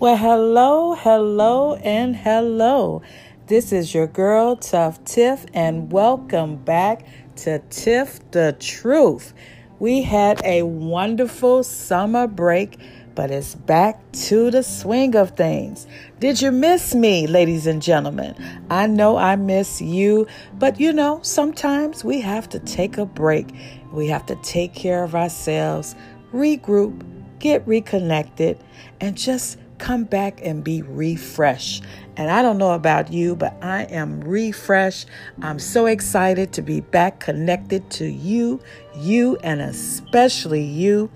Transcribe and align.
Well, 0.00 0.16
hello, 0.16 0.94
hello, 0.94 1.74
and 1.74 2.14
hello. 2.14 3.02
This 3.48 3.72
is 3.72 3.92
your 3.92 4.06
girl, 4.06 4.54
Tuff 4.54 5.02
Tiff, 5.04 5.44
and 5.52 5.90
welcome 5.90 6.54
back 6.54 7.04
to 7.38 7.58
Tiff 7.68 8.20
the 8.30 8.54
Truth. 8.60 9.34
We 9.80 10.02
had 10.02 10.40
a 10.44 10.62
wonderful 10.62 11.64
summer 11.64 12.28
break, 12.28 12.78
but 13.16 13.32
it's 13.32 13.56
back 13.56 14.00
to 14.28 14.52
the 14.52 14.62
swing 14.62 15.16
of 15.16 15.32
things. 15.32 15.88
Did 16.20 16.40
you 16.40 16.52
miss 16.52 16.94
me, 16.94 17.26
ladies 17.26 17.66
and 17.66 17.82
gentlemen? 17.82 18.36
I 18.70 18.86
know 18.86 19.16
I 19.16 19.34
miss 19.34 19.80
you, 19.80 20.28
but 20.60 20.78
you 20.78 20.92
know, 20.92 21.18
sometimes 21.24 22.04
we 22.04 22.20
have 22.20 22.48
to 22.50 22.60
take 22.60 22.98
a 22.98 23.04
break. 23.04 23.48
We 23.92 24.06
have 24.06 24.26
to 24.26 24.36
take 24.44 24.74
care 24.74 25.02
of 25.02 25.16
ourselves, 25.16 25.96
regroup, 26.32 27.04
get 27.40 27.66
reconnected, 27.66 28.62
and 29.00 29.16
just 29.16 29.58
come 29.78 30.04
back 30.04 30.40
and 30.42 30.62
be 30.62 30.82
refreshed. 30.82 31.84
And 32.16 32.30
I 32.30 32.42
don't 32.42 32.58
know 32.58 32.72
about 32.72 33.12
you, 33.12 33.36
but 33.36 33.56
I 33.62 33.84
am 33.84 34.20
refreshed. 34.20 35.08
I'm 35.40 35.58
so 35.58 35.86
excited 35.86 36.52
to 36.54 36.62
be 36.62 36.80
back 36.80 37.20
connected 37.20 37.88
to 37.92 38.06
you, 38.06 38.60
you, 38.96 39.36
and 39.42 39.60
especially 39.60 40.62
you. 40.62 41.10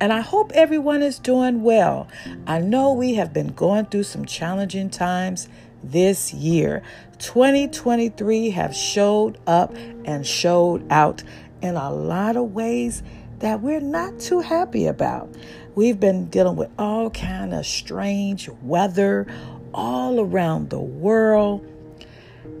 And 0.00 0.12
I 0.12 0.20
hope 0.20 0.52
everyone 0.52 1.02
is 1.02 1.18
doing 1.18 1.62
well. 1.62 2.08
I 2.46 2.58
know 2.58 2.92
we 2.92 3.14
have 3.14 3.32
been 3.32 3.48
going 3.48 3.86
through 3.86 4.02
some 4.02 4.26
challenging 4.26 4.90
times 4.90 5.48
this 5.82 6.34
year. 6.34 6.82
2023 7.18 8.50
have 8.50 8.74
showed 8.74 9.38
up 9.46 9.74
and 10.04 10.26
showed 10.26 10.86
out 10.90 11.22
in 11.62 11.76
a 11.76 11.90
lot 11.90 12.36
of 12.36 12.52
ways 12.52 13.02
that 13.40 13.60
we're 13.60 13.80
not 13.80 14.18
too 14.18 14.40
happy 14.40 14.86
about. 14.86 15.28
We've 15.74 16.00
been 16.00 16.26
dealing 16.26 16.56
with 16.56 16.70
all 16.78 17.10
kind 17.10 17.52
of 17.52 17.66
strange 17.66 18.48
weather 18.62 19.26
all 19.74 20.20
around 20.20 20.70
the 20.70 20.80
world. 20.80 21.66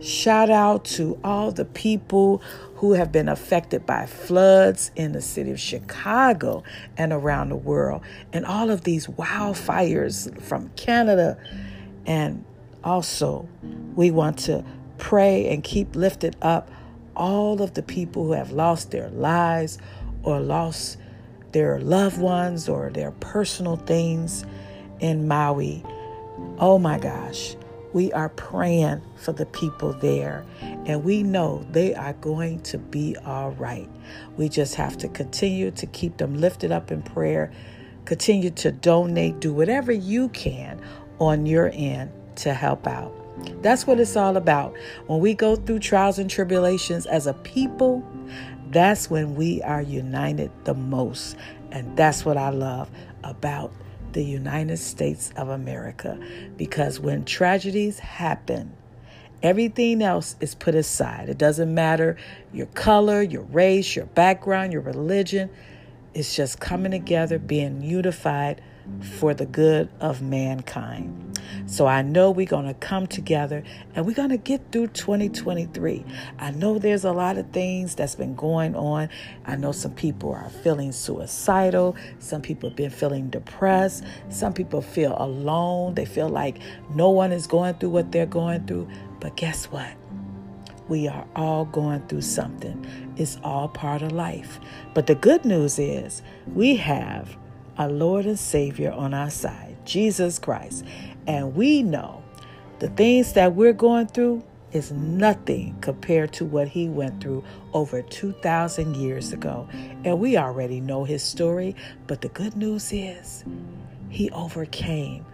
Shout 0.02 0.50
out 0.50 0.84
to 0.84 1.18
all 1.24 1.50
the 1.50 1.64
people 1.64 2.42
who 2.74 2.92
have 2.92 3.10
been 3.10 3.28
affected 3.28 3.86
by 3.86 4.04
floods 4.04 4.90
in 4.96 5.12
the 5.12 5.22
city 5.22 5.50
of 5.50 5.58
Chicago 5.58 6.62
and 6.98 7.12
around 7.12 7.48
the 7.48 7.56
world, 7.56 8.02
and 8.34 8.44
all 8.44 8.70
of 8.70 8.82
these 8.82 9.06
wildfires 9.06 10.38
from 10.42 10.68
Canada. 10.76 11.38
And 12.04 12.44
also, 12.84 13.48
we 13.94 14.10
want 14.10 14.38
to 14.40 14.62
pray 14.98 15.48
and 15.48 15.64
keep 15.64 15.96
lifted 15.96 16.36
up 16.42 16.70
all 17.16 17.62
of 17.62 17.72
the 17.72 17.82
people 17.82 18.26
who 18.26 18.32
have 18.32 18.52
lost 18.52 18.90
their 18.90 19.08
lives 19.08 19.78
or 20.26 20.40
lost 20.40 20.98
their 21.52 21.80
loved 21.80 22.20
ones 22.20 22.68
or 22.68 22.90
their 22.90 23.12
personal 23.12 23.76
things 23.76 24.44
in 25.00 25.26
Maui. 25.26 25.82
Oh 26.58 26.78
my 26.78 26.98
gosh, 26.98 27.56
we 27.94 28.12
are 28.12 28.28
praying 28.28 29.00
for 29.16 29.32
the 29.32 29.46
people 29.46 29.94
there, 29.94 30.44
and 30.60 31.02
we 31.02 31.22
know 31.22 31.64
they 31.70 31.94
are 31.94 32.12
going 32.14 32.60
to 32.64 32.76
be 32.76 33.16
all 33.24 33.52
right. 33.52 33.88
We 34.36 34.50
just 34.50 34.74
have 34.74 34.98
to 34.98 35.08
continue 35.08 35.70
to 35.70 35.86
keep 35.86 36.18
them 36.18 36.34
lifted 36.34 36.72
up 36.72 36.90
in 36.90 37.00
prayer, 37.00 37.50
continue 38.04 38.50
to 38.50 38.72
donate, 38.72 39.40
do 39.40 39.54
whatever 39.54 39.92
you 39.92 40.28
can 40.30 40.80
on 41.18 41.46
your 41.46 41.70
end 41.72 42.10
to 42.36 42.52
help 42.52 42.86
out. 42.86 43.14
That's 43.62 43.86
what 43.86 44.00
it's 44.00 44.16
all 44.16 44.36
about. 44.36 44.74
When 45.06 45.20
we 45.20 45.34
go 45.34 45.56
through 45.56 45.78
trials 45.78 46.18
and 46.18 46.28
tribulations 46.28 47.06
as 47.06 47.26
a 47.26 47.34
people, 47.34 48.04
that's 48.76 49.08
when 49.08 49.34
we 49.36 49.62
are 49.62 49.80
united 49.80 50.50
the 50.64 50.74
most. 50.74 51.34
And 51.72 51.96
that's 51.96 52.26
what 52.26 52.36
I 52.36 52.50
love 52.50 52.90
about 53.24 53.72
the 54.12 54.22
United 54.22 54.76
States 54.76 55.32
of 55.34 55.48
America. 55.48 56.18
Because 56.58 57.00
when 57.00 57.24
tragedies 57.24 57.98
happen, 57.98 58.76
everything 59.42 60.02
else 60.02 60.36
is 60.40 60.54
put 60.54 60.74
aside. 60.74 61.30
It 61.30 61.38
doesn't 61.38 61.72
matter 61.72 62.18
your 62.52 62.66
color, 62.66 63.22
your 63.22 63.44
race, 63.44 63.96
your 63.96 64.06
background, 64.06 64.74
your 64.74 64.82
religion. 64.82 65.48
It's 66.12 66.36
just 66.36 66.60
coming 66.60 66.90
together, 66.92 67.38
being 67.38 67.82
unified 67.82 68.60
for 69.18 69.34
the 69.34 69.46
good 69.46 69.88
of 70.00 70.22
mankind. 70.22 71.22
So 71.66 71.86
I 71.86 72.02
know 72.02 72.30
we're 72.30 72.46
going 72.46 72.66
to 72.66 72.74
come 72.74 73.06
together 73.06 73.64
and 73.94 74.06
we're 74.06 74.14
going 74.14 74.30
to 74.30 74.36
get 74.36 74.70
through 74.70 74.88
2023. 74.88 76.04
I 76.38 76.50
know 76.52 76.78
there's 76.78 77.04
a 77.04 77.12
lot 77.12 77.38
of 77.38 77.50
things 77.50 77.94
that's 77.94 78.14
been 78.14 78.34
going 78.34 78.76
on. 78.76 79.08
I 79.44 79.56
know 79.56 79.72
some 79.72 79.92
people 79.92 80.32
are 80.32 80.48
feeling 80.48 80.92
suicidal. 80.92 81.96
Some 82.18 82.42
people 82.42 82.70
have 82.70 82.76
been 82.76 82.90
feeling 82.90 83.30
depressed. 83.30 84.04
Some 84.28 84.52
people 84.52 84.80
feel 84.80 85.16
alone. 85.18 85.94
They 85.94 86.04
feel 86.04 86.28
like 86.28 86.58
no 86.94 87.10
one 87.10 87.32
is 87.32 87.46
going 87.46 87.74
through 87.74 87.90
what 87.90 88.12
they're 88.12 88.26
going 88.26 88.66
through. 88.66 88.88
But 89.20 89.36
guess 89.36 89.66
what? 89.66 89.92
We 90.88 91.08
are 91.08 91.26
all 91.34 91.64
going 91.64 92.06
through 92.06 92.22
something. 92.22 92.86
It's 93.16 93.38
all 93.42 93.68
part 93.68 94.02
of 94.02 94.12
life. 94.12 94.60
But 94.94 95.08
the 95.08 95.16
good 95.16 95.44
news 95.44 95.80
is 95.80 96.22
we 96.54 96.76
have 96.76 97.36
our 97.78 97.88
Lord 97.88 98.26
and 98.26 98.38
Savior 98.38 98.92
on 98.92 99.14
our 99.14 99.30
side, 99.30 99.76
Jesus 99.84 100.38
Christ. 100.38 100.84
And 101.26 101.54
we 101.54 101.82
know 101.82 102.22
the 102.78 102.88
things 102.90 103.32
that 103.34 103.54
we're 103.54 103.72
going 103.72 104.06
through 104.06 104.42
is 104.72 104.92
nothing 104.92 105.76
compared 105.80 106.32
to 106.34 106.44
what 106.44 106.68
he 106.68 106.88
went 106.88 107.20
through 107.20 107.44
over 107.72 108.02
2,000 108.02 108.96
years 108.96 109.32
ago. 109.32 109.68
And 110.04 110.18
we 110.20 110.36
already 110.36 110.80
know 110.80 111.04
his 111.04 111.22
story, 111.22 111.74
but 112.06 112.20
the 112.20 112.28
good 112.28 112.56
news 112.56 112.92
is 112.92 113.44
he 114.10 114.30
overcame 114.30 115.24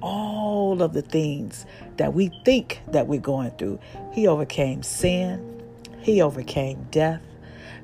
all 0.00 0.82
of 0.82 0.92
the 0.92 1.02
things 1.02 1.66
that 1.96 2.14
we 2.14 2.30
think 2.44 2.80
that 2.88 3.06
we're 3.06 3.20
going 3.20 3.50
through. 3.52 3.80
He 4.12 4.26
overcame 4.26 4.82
sin, 4.82 5.62
he 6.00 6.20
overcame 6.20 6.86
death. 6.90 7.22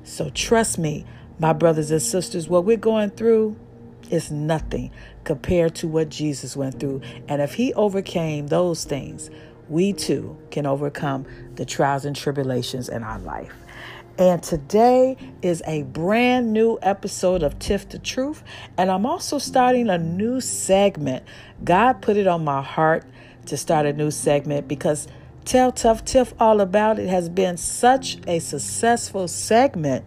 So 0.03 0.29
trust 0.29 0.77
me, 0.77 1.05
my 1.39 1.53
brothers 1.53 1.91
and 1.91 2.01
sisters, 2.01 2.47
what 2.47 2.65
we're 2.65 2.77
going 2.77 3.09
through 3.09 3.57
is 4.13 4.29
nothing 4.29 4.91
compared 5.23 5.73
to 5.73 5.87
what 5.87 6.07
Jesus 6.07 6.55
went 6.55 6.79
through. 6.79 7.01
And 7.27 7.41
if 7.41 7.55
he 7.55 7.73
overcame 7.73 8.47
those 8.47 8.83
things, 8.83 9.31
we 9.67 9.91
too 9.91 10.37
can 10.51 10.67
overcome 10.67 11.25
the 11.55 11.65
trials 11.65 12.05
and 12.05 12.15
tribulations 12.15 12.89
in 12.89 13.01
our 13.01 13.17
life. 13.17 13.51
And 14.19 14.43
today 14.43 15.17
is 15.41 15.63
a 15.65 15.81
brand 15.81 16.53
new 16.53 16.77
episode 16.83 17.41
of 17.41 17.57
Tiff 17.57 17.89
the 17.89 17.97
Truth. 17.97 18.43
And 18.77 18.91
I'm 18.91 19.07
also 19.07 19.39
starting 19.39 19.89
a 19.89 19.97
new 19.97 20.39
segment. 20.39 21.23
God 21.63 22.03
put 22.03 22.15
it 22.15 22.27
on 22.27 22.43
my 22.43 22.61
heart 22.61 23.05
to 23.47 23.57
start 23.57 23.87
a 23.87 23.93
new 23.93 24.11
segment 24.11 24.67
because 24.67 25.07
Tell 25.43 25.71
Tuff 25.71 26.05
Tiff 26.05 26.35
All 26.39 26.61
About 26.61 26.99
It 26.99 27.09
has 27.09 27.29
been 27.29 27.57
such 27.57 28.19
a 28.27 28.37
successful 28.37 29.27
segment 29.27 30.05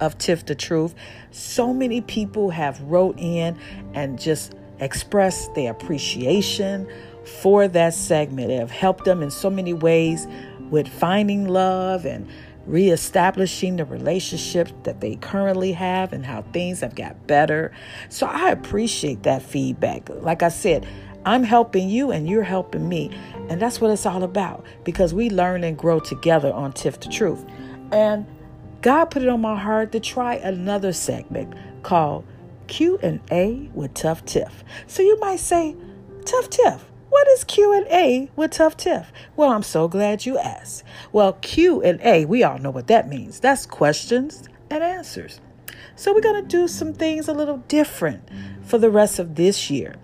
of 0.00 0.18
Tiff 0.18 0.46
the 0.46 0.54
Truth. 0.54 0.94
So 1.30 1.72
many 1.72 2.00
people 2.00 2.50
have 2.50 2.80
wrote 2.82 3.18
in 3.18 3.58
and 3.94 4.18
just 4.18 4.54
expressed 4.78 5.54
their 5.54 5.72
appreciation 5.72 6.90
for 7.42 7.68
that 7.68 7.94
segment. 7.94 8.50
It 8.50 8.58
have 8.58 8.70
helped 8.70 9.04
them 9.04 9.22
in 9.22 9.30
so 9.30 9.50
many 9.50 9.72
ways 9.72 10.26
with 10.70 10.88
finding 10.88 11.46
love 11.48 12.04
and 12.04 12.28
reestablishing 12.66 13.76
the 13.76 13.84
relationships 13.84 14.72
that 14.84 15.00
they 15.00 15.16
currently 15.16 15.72
have 15.72 16.12
and 16.12 16.24
how 16.24 16.42
things 16.52 16.80
have 16.80 16.94
got 16.94 17.26
better. 17.26 17.72
So 18.08 18.26
I 18.26 18.50
appreciate 18.50 19.22
that 19.24 19.42
feedback. 19.42 20.08
Like 20.08 20.42
I 20.42 20.48
said, 20.48 20.86
I'm 21.24 21.42
helping 21.42 21.88
you 21.88 22.10
and 22.10 22.28
you're 22.28 22.42
helping 22.42 22.88
me. 22.88 23.10
And 23.48 23.60
that's 23.60 23.80
what 23.80 23.90
it's 23.90 24.06
all 24.06 24.22
about 24.22 24.64
because 24.84 25.12
we 25.12 25.30
learn 25.30 25.64
and 25.64 25.76
grow 25.76 26.00
together 26.00 26.52
on 26.52 26.72
Tiff 26.72 27.00
the 27.00 27.08
Truth. 27.08 27.44
And 27.92 28.26
God 28.82 29.06
put 29.06 29.22
it 29.22 29.28
on 29.28 29.40
my 29.40 29.58
heart 29.58 29.92
to 29.92 30.00
try 30.00 30.34
another 30.34 30.92
segment 30.92 31.54
called 31.82 32.24
Q&A 32.66 33.70
with 33.74 33.94
Tuff 33.94 34.24
Tiff. 34.24 34.64
So 34.86 35.02
you 35.02 35.18
might 35.20 35.40
say, 35.40 35.76
Tuff 36.24 36.48
Tiff, 36.48 36.84
what 37.10 37.28
is 37.28 37.44
Q&A 37.44 38.30
with 38.36 38.52
Tuff 38.52 38.76
Tiff? 38.76 39.12
Well, 39.36 39.50
I'm 39.50 39.62
so 39.62 39.88
glad 39.88 40.24
you 40.24 40.38
asked. 40.38 40.84
Well, 41.12 41.34
Q&A, 41.34 42.24
we 42.24 42.42
all 42.42 42.58
know 42.58 42.70
what 42.70 42.86
that 42.86 43.08
means. 43.08 43.40
That's 43.40 43.66
questions 43.66 44.48
and 44.70 44.82
answers. 44.82 45.40
So 45.96 46.14
we're 46.14 46.20
going 46.20 46.42
to 46.42 46.48
do 46.48 46.68
some 46.68 46.94
things 46.94 47.28
a 47.28 47.34
little 47.34 47.58
different 47.68 48.28
for 48.62 48.78
the 48.78 48.90
rest 48.90 49.18
of 49.18 49.34
this 49.34 49.68
year. 49.68 49.96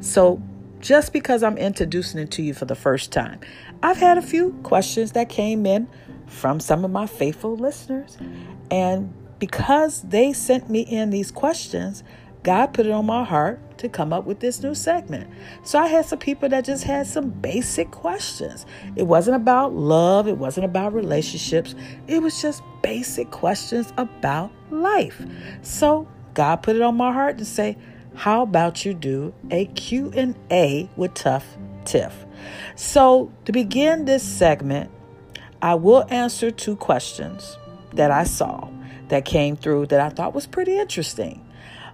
So 0.00 0.40
just 0.80 1.12
because 1.12 1.42
I'm 1.42 1.58
introducing 1.58 2.20
it 2.20 2.30
to 2.32 2.42
you 2.42 2.54
for 2.54 2.64
the 2.64 2.76
first 2.76 3.12
time, 3.12 3.40
I've 3.82 3.98
had 3.98 4.16
a 4.16 4.22
few 4.22 4.52
questions 4.62 5.12
that 5.12 5.28
came 5.28 5.66
in 5.66 5.88
from 6.28 6.60
some 6.60 6.84
of 6.84 6.90
my 6.90 7.06
faithful 7.06 7.56
listeners. 7.56 8.16
And 8.70 9.12
because 9.38 10.02
they 10.02 10.32
sent 10.32 10.68
me 10.68 10.80
in 10.80 11.10
these 11.10 11.30
questions, 11.30 12.02
God 12.42 12.72
put 12.72 12.86
it 12.86 12.92
on 12.92 13.06
my 13.06 13.24
heart 13.24 13.60
to 13.78 13.88
come 13.88 14.12
up 14.12 14.24
with 14.24 14.40
this 14.40 14.62
new 14.62 14.74
segment. 14.74 15.30
So 15.64 15.78
I 15.78 15.86
had 15.86 16.06
some 16.06 16.18
people 16.18 16.48
that 16.48 16.64
just 16.64 16.84
had 16.84 17.06
some 17.06 17.30
basic 17.30 17.90
questions. 17.90 18.66
It 18.96 19.04
wasn't 19.04 19.36
about 19.36 19.74
love, 19.74 20.28
it 20.28 20.38
wasn't 20.38 20.64
about 20.64 20.94
relationships, 20.94 21.74
it 22.06 22.22
was 22.22 22.40
just 22.40 22.62
basic 22.82 23.30
questions 23.30 23.92
about 23.96 24.50
life. 24.70 25.24
So 25.62 26.08
God 26.34 26.56
put 26.62 26.76
it 26.76 26.82
on 26.82 26.96
my 26.96 27.12
heart 27.12 27.38
to 27.38 27.44
say, 27.44 27.76
how 28.14 28.42
about 28.42 28.84
you 28.84 28.94
do 28.94 29.32
a 29.50 29.66
Q&A 29.66 30.90
with 30.96 31.14
Tuff 31.14 31.56
Tiff? 31.84 32.26
So, 32.74 33.32
to 33.44 33.52
begin 33.52 34.06
this 34.06 34.22
segment, 34.22 34.90
I 35.60 35.74
will 35.74 36.06
answer 36.08 36.50
two 36.50 36.76
questions 36.76 37.58
that 37.92 38.10
I 38.10 38.24
saw 38.24 38.68
that 39.08 39.24
came 39.24 39.56
through 39.56 39.86
that 39.86 40.00
I 40.00 40.10
thought 40.10 40.34
was 40.34 40.46
pretty 40.46 40.78
interesting. 40.78 41.44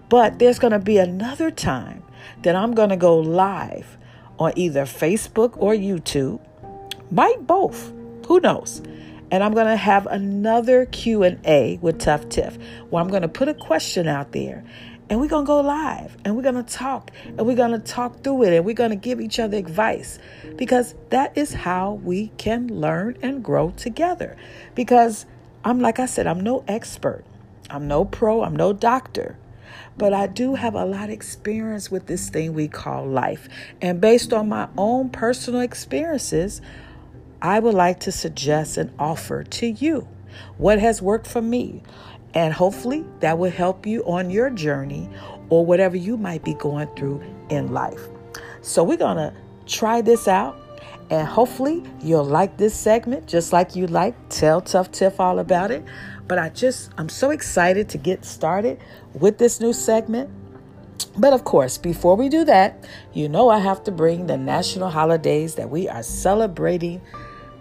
But 0.08 0.38
there's 0.38 0.58
going 0.58 0.72
to 0.72 0.78
be 0.78 0.98
another 0.98 1.50
time 1.50 2.02
that 2.42 2.56
I'm 2.56 2.74
going 2.74 2.90
to 2.90 2.96
go 2.96 3.18
live 3.18 3.96
on 4.38 4.52
either 4.56 4.84
Facebook 4.84 5.54
or 5.56 5.72
YouTube. 5.72 6.40
Might 7.10 7.46
both. 7.46 7.92
Who 8.26 8.40
knows? 8.40 8.82
And 9.30 9.42
I'm 9.42 9.54
going 9.54 9.66
to 9.66 9.76
have 9.76 10.06
another 10.06 10.86
Q&A 10.86 11.78
with 11.80 11.98
Tuff 11.98 12.28
Tiff 12.28 12.58
where 12.90 13.02
I'm 13.02 13.08
going 13.08 13.22
to 13.22 13.28
put 13.28 13.48
a 13.48 13.54
question 13.54 14.06
out 14.06 14.32
there 14.32 14.64
and 15.10 15.20
we're 15.20 15.28
going 15.28 15.44
to 15.44 15.46
go 15.46 15.60
live 15.60 16.16
and 16.24 16.34
we're 16.36 16.42
going 16.42 16.54
to 16.54 16.62
talk 16.62 17.10
and 17.26 17.46
we're 17.46 17.54
going 17.54 17.72
to 17.72 17.78
talk 17.78 18.22
through 18.22 18.44
it 18.44 18.54
and 18.54 18.64
we're 18.64 18.74
going 18.74 18.90
to 18.90 18.96
give 18.96 19.20
each 19.20 19.38
other 19.38 19.56
advice 19.56 20.18
because 20.56 20.94
that 21.10 21.36
is 21.36 21.52
how 21.52 21.92
we 21.92 22.28
can 22.38 22.68
learn 22.68 23.16
and 23.22 23.44
grow 23.44 23.70
together. 23.70 24.36
Because 24.74 25.26
I'm 25.64 25.80
like 25.80 25.98
I 25.98 26.06
said, 26.06 26.26
I'm 26.26 26.40
no 26.40 26.64
expert. 26.66 27.24
I'm 27.70 27.88
no 27.88 28.04
pro, 28.04 28.42
I'm 28.42 28.56
no 28.56 28.72
doctor. 28.72 29.38
But 29.96 30.12
I 30.12 30.26
do 30.26 30.54
have 30.56 30.74
a 30.74 30.84
lot 30.84 31.04
of 31.04 31.10
experience 31.10 31.90
with 31.90 32.06
this 32.06 32.28
thing 32.28 32.54
we 32.54 32.68
call 32.68 33.06
life. 33.06 33.48
And 33.80 34.00
based 34.00 34.32
on 34.32 34.48
my 34.48 34.68
own 34.76 35.10
personal 35.10 35.60
experiences, 35.60 36.60
I 37.40 37.58
would 37.60 37.74
like 37.74 38.00
to 38.00 38.12
suggest 38.12 38.76
and 38.76 38.92
offer 38.98 39.44
to 39.44 39.66
you 39.66 40.08
what 40.56 40.80
has 40.80 41.00
worked 41.00 41.26
for 41.26 41.42
me. 41.42 41.82
And 42.34 42.52
hopefully 42.52 43.04
that 43.20 43.38
will 43.38 43.50
help 43.50 43.86
you 43.86 44.02
on 44.04 44.30
your 44.30 44.50
journey 44.50 45.08
or 45.48 45.64
whatever 45.64 45.96
you 45.96 46.16
might 46.16 46.42
be 46.44 46.54
going 46.54 46.88
through 46.96 47.22
in 47.48 47.72
life. 47.72 48.00
So 48.60 48.82
we're 48.82 48.96
going 48.96 49.18
to 49.18 49.32
try 49.66 50.00
this 50.00 50.26
out. 50.26 50.60
And 51.10 51.28
hopefully 51.28 51.84
you'll 52.00 52.24
like 52.24 52.56
this 52.56 52.74
segment 52.74 53.26
just 53.26 53.52
like 53.52 53.76
you 53.76 53.86
like 53.86 54.14
Tell 54.30 54.60
Tuff 54.60 54.90
Tiff 54.90 55.20
all 55.20 55.38
about 55.38 55.70
it. 55.70 55.84
But 56.26 56.38
I 56.38 56.48
just, 56.48 56.90
I'm 56.96 57.10
so 57.10 57.30
excited 57.30 57.88
to 57.90 57.98
get 57.98 58.24
started 58.24 58.80
with 59.12 59.38
this 59.38 59.60
new 59.60 59.72
segment. 59.72 60.30
But 61.16 61.32
of 61.32 61.44
course, 61.44 61.76
before 61.76 62.16
we 62.16 62.28
do 62.28 62.44
that, 62.44 62.88
you 63.12 63.28
know 63.28 63.50
I 63.50 63.58
have 63.58 63.84
to 63.84 63.92
bring 63.92 64.26
the 64.26 64.36
national 64.36 64.90
holidays 64.90 65.54
that 65.56 65.70
we 65.70 65.88
are 65.88 66.02
celebrating 66.02 67.00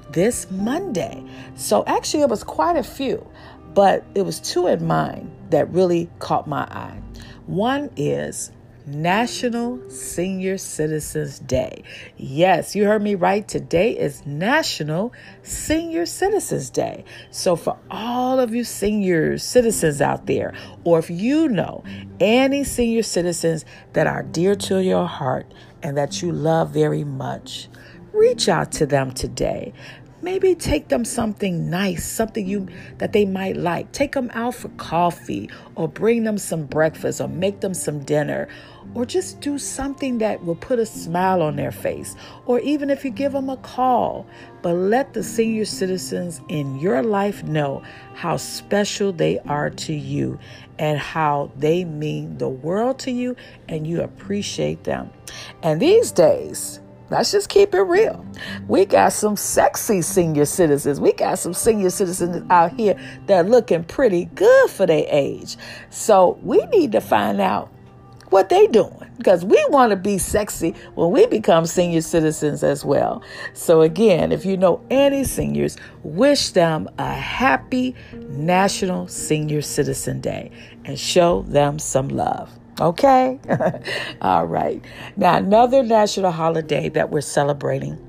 this 0.10 0.50
Monday. 0.50 1.24
So 1.56 1.84
actually, 1.86 2.24
it 2.24 2.30
was 2.30 2.44
quite 2.44 2.78
a 2.78 2.84
few, 2.84 3.28
but 3.74 4.04
it 4.16 4.24
was 4.24 4.40
two 4.40 4.68
in 4.68 4.86
mind 4.86 5.32
that 5.50 5.70
really 5.72 6.10
caught 6.20 6.48
my 6.48 6.64
eye. 6.64 7.02
One 7.46 7.90
is 7.96 8.52
National 8.86 9.90
Senior 9.90 10.58
Citizens 10.58 11.40
Day. 11.40 11.84
Yes, 12.18 12.76
you 12.76 12.84
heard 12.86 13.02
me 13.02 13.16
right. 13.16 13.48
Today 13.48 13.98
is 13.98 14.26
National 14.26 15.14
Senior 15.42 16.06
Citizens 16.06 16.70
Day. 16.70 17.06
So, 17.32 17.56
for 17.56 17.78
all 17.90 18.40
of 18.40 18.54
you 18.54 18.64
senior 18.64 19.38
citizens 19.38 20.02
out 20.02 20.26
there, 20.26 20.54
or 20.84 21.00
if 21.00 21.10
you 21.10 21.48
know 21.48 21.84
any 22.20 22.64
senior 22.64 23.04
citizens 23.04 23.64
that 23.94 24.06
are 24.06 24.24
dear 24.24 24.56
to 24.56 24.84
your 24.84 25.08
heart 25.08 25.54
and 25.82 25.98
that 25.98 26.22
you 26.22 26.32
love 26.32 26.72
very 26.72 27.06
much, 27.06 27.70
reach 28.12 28.50
out 28.50 28.72
to 28.74 28.86
them 28.86 29.12
today 29.12 29.74
maybe 30.24 30.56
take 30.56 30.88
them 30.88 31.04
something 31.04 31.70
nice, 31.70 32.06
something 32.06 32.48
you 32.48 32.68
that 32.98 33.12
they 33.12 33.26
might 33.26 33.58
like. 33.58 33.92
Take 33.92 34.14
them 34.14 34.32
out 34.34 34.56
for 34.56 34.70
coffee 34.70 35.50
or 35.76 35.88
bring 35.90 36.24
them 36.24 36.38
some 36.38 36.66
breakfast 36.66 37.20
or 37.20 37.28
make 37.28 37.60
them 37.60 37.74
some 37.74 38.00
dinner 38.04 38.48
or 38.96 39.06
just 39.06 39.42
do 39.42 39.58
something 39.58 40.20
that 40.20 40.44
will 40.44 40.56
put 40.56 40.80
a 40.80 40.86
smile 40.86 41.42
on 41.42 41.58
their 41.58 41.72
face 41.72 42.16
or 42.46 42.60
even 42.62 42.90
if 42.90 43.04
you 43.04 43.12
give 43.12 43.34
them 43.34 43.50
a 43.50 43.58
call. 43.58 44.26
But 44.62 44.74
let 44.74 45.14
the 45.14 45.24
senior 45.24 45.66
citizens 45.66 46.40
in 46.48 46.80
your 46.80 47.04
life 47.04 47.44
know 47.44 47.84
how 48.14 48.38
special 48.38 49.12
they 49.12 49.40
are 49.40 49.70
to 49.72 49.94
you 49.94 50.40
and 50.80 50.98
how 50.98 51.52
they 51.58 51.84
mean 51.84 52.38
the 52.38 52.50
world 52.50 53.00
to 53.00 53.12
you 53.12 53.36
and 53.68 53.86
you 53.86 54.02
appreciate 54.02 54.86
them. 54.86 55.12
And 55.62 55.82
these 55.82 56.12
days, 56.12 56.80
Let's 57.14 57.32
just 57.32 57.48
keep 57.48 57.76
it 57.76 57.82
real. 57.82 58.26
We 58.68 58.86
got 58.86 59.14
some 59.14 59.36
sexy 59.36 60.02
senior 60.02 60.46
citizens. 60.46 61.00
We 61.00 61.14
got 61.14 61.38
some 61.38 61.54
senior 61.54 61.92
citizens 61.92 62.44
out 62.50 62.74
here 62.74 63.00
that 63.28 63.46
are 63.46 63.48
looking 63.48 63.84
pretty 63.84 64.26
good 64.26 64.72
for 64.72 64.88
their 64.88 65.06
age. 65.08 65.56
So 65.92 66.40
we 66.42 66.66
need 66.66 66.92
to 66.94 67.02
find 67.02 67.40
out 67.40 67.72
what 68.32 68.50
they 68.50 68.66
doing 68.66 69.12
because 69.18 69.46
we 69.46 69.64
want 69.70 69.92
to 69.92 69.96
be 69.96 70.18
sexy 70.18 70.74
when 70.96 71.12
we 71.12 71.28
become 71.28 71.68
senior 71.68 72.02
citizens 72.02 72.64
as 72.64 72.84
well. 72.84 73.22
So 73.54 73.82
again, 73.82 74.32
if 74.32 74.44
you 74.44 74.58
know 74.58 74.84
any 74.90 75.24
seniors, 75.24 75.78
wish 76.02 76.50
them 76.50 76.90
a 76.98 77.14
happy 77.14 77.94
National 78.14 79.08
Senior 79.08 79.62
Citizen 79.62 80.20
Day 80.20 80.50
and 80.84 81.00
show 81.00 81.44
them 81.44 81.78
some 81.78 82.08
love. 82.08 82.50
Okay? 82.80 83.40
All 84.22 84.46
right. 84.46 84.84
Now, 85.16 85.38
another 85.38 85.84
national 85.84 86.32
holiday 86.32 86.90
that 86.90 87.12
we're 87.12 87.22
celebrating. 87.22 88.00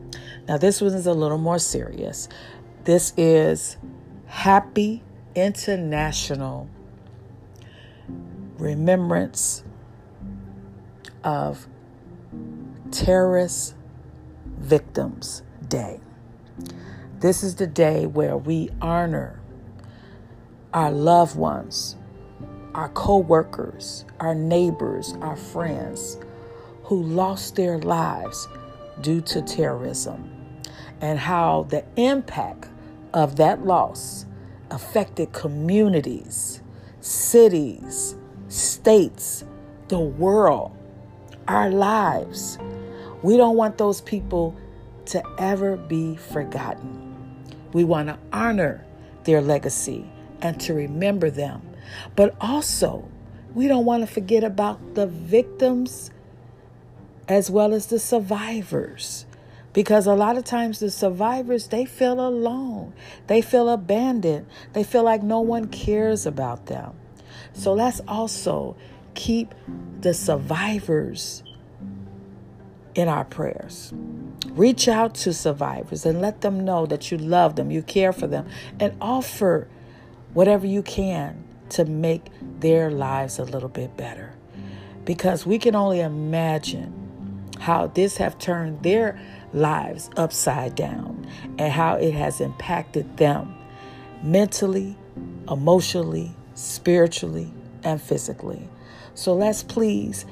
Now, 0.48 0.58
this 0.58 0.80
one 0.80 0.94
is 0.94 1.06
a 1.06 1.12
little 1.12 1.38
more 1.38 1.58
serious. 1.58 2.28
This 2.84 3.12
is 3.16 3.76
Happy 4.26 5.02
International 5.34 6.68
Remembrance 8.58 9.64
of 11.22 11.66
Terrorist 12.90 13.74
Victims 14.58 15.42
Day. 15.66 16.00
This 17.20 17.42
is 17.42 17.56
the 17.56 17.66
day 17.66 18.06
where 18.06 18.36
we 18.36 18.70
honor 18.80 19.40
our 20.72 20.90
loved 20.90 21.36
ones 21.36 21.96
our 22.74 22.88
co 22.90 23.18
workers, 23.18 24.04
our 24.20 24.34
neighbors, 24.34 25.14
our 25.20 25.36
friends 25.36 26.18
who 26.84 27.02
lost 27.02 27.56
their 27.56 27.78
lives 27.78 28.48
due 29.00 29.20
to 29.20 29.42
terrorism, 29.42 30.30
and 31.00 31.18
how 31.18 31.66
the 31.70 31.84
impact 31.96 32.68
of 33.12 33.36
that 33.36 33.64
loss 33.64 34.26
affected 34.70 35.32
communities, 35.32 36.60
cities, 37.00 38.16
states, 38.48 39.44
the 39.88 40.00
world, 40.00 40.76
our 41.48 41.70
lives. 41.70 42.58
We 43.22 43.36
don't 43.36 43.56
want 43.56 43.78
those 43.78 44.00
people 44.00 44.56
to 45.06 45.22
ever 45.38 45.76
be 45.76 46.16
forgotten. 46.16 47.14
We 47.72 47.84
want 47.84 48.08
to 48.08 48.18
honor 48.32 48.84
their 49.24 49.40
legacy 49.40 50.10
and 50.40 50.60
to 50.60 50.74
remember 50.74 51.30
them 51.30 51.62
but 52.16 52.34
also, 52.40 53.08
we 53.54 53.68
don't 53.68 53.84
want 53.84 54.06
to 54.06 54.12
forget 54.12 54.44
about 54.44 54.94
the 54.94 55.06
victims 55.06 56.10
as 57.28 57.50
well 57.50 57.72
as 57.72 57.86
the 57.86 57.98
survivors. 57.98 59.26
Because 59.72 60.06
a 60.06 60.14
lot 60.14 60.36
of 60.36 60.44
times 60.44 60.78
the 60.78 60.90
survivors, 60.90 61.68
they 61.68 61.84
feel 61.84 62.20
alone. 62.20 62.92
They 63.26 63.42
feel 63.42 63.68
abandoned. 63.68 64.46
They 64.72 64.84
feel 64.84 65.02
like 65.02 65.22
no 65.22 65.40
one 65.40 65.66
cares 65.66 66.26
about 66.26 66.66
them. 66.66 66.94
So 67.54 67.72
let's 67.72 68.00
also 68.06 68.76
keep 69.14 69.54
the 70.00 70.14
survivors 70.14 71.42
in 72.94 73.08
our 73.08 73.24
prayers. 73.24 73.92
Reach 74.50 74.86
out 74.86 75.14
to 75.16 75.32
survivors 75.32 76.06
and 76.06 76.20
let 76.20 76.42
them 76.42 76.64
know 76.64 76.86
that 76.86 77.10
you 77.10 77.18
love 77.18 77.56
them, 77.56 77.70
you 77.72 77.82
care 77.82 78.12
for 78.12 78.28
them, 78.28 78.46
and 78.78 78.94
offer 79.00 79.66
whatever 80.32 80.66
you 80.66 80.82
can 80.82 81.44
to 81.70 81.84
make 81.84 82.26
their 82.60 82.90
lives 82.90 83.38
a 83.38 83.44
little 83.44 83.68
bit 83.68 83.96
better. 83.96 84.34
Because 85.04 85.44
we 85.44 85.58
can 85.58 85.74
only 85.74 86.00
imagine 86.00 86.92
how 87.60 87.86
this 87.88 88.16
have 88.16 88.38
turned 88.38 88.82
their 88.82 89.18
lives 89.52 90.10
upside 90.16 90.74
down 90.74 91.26
and 91.58 91.72
how 91.72 91.94
it 91.94 92.12
has 92.12 92.40
impacted 92.40 93.16
them 93.16 93.54
mentally, 94.22 94.96
emotionally, 95.48 96.34
spiritually, 96.54 97.52
and 97.82 98.00
physically. 98.00 98.68
So 99.14 99.34
let's 99.34 99.62
please 99.62 100.26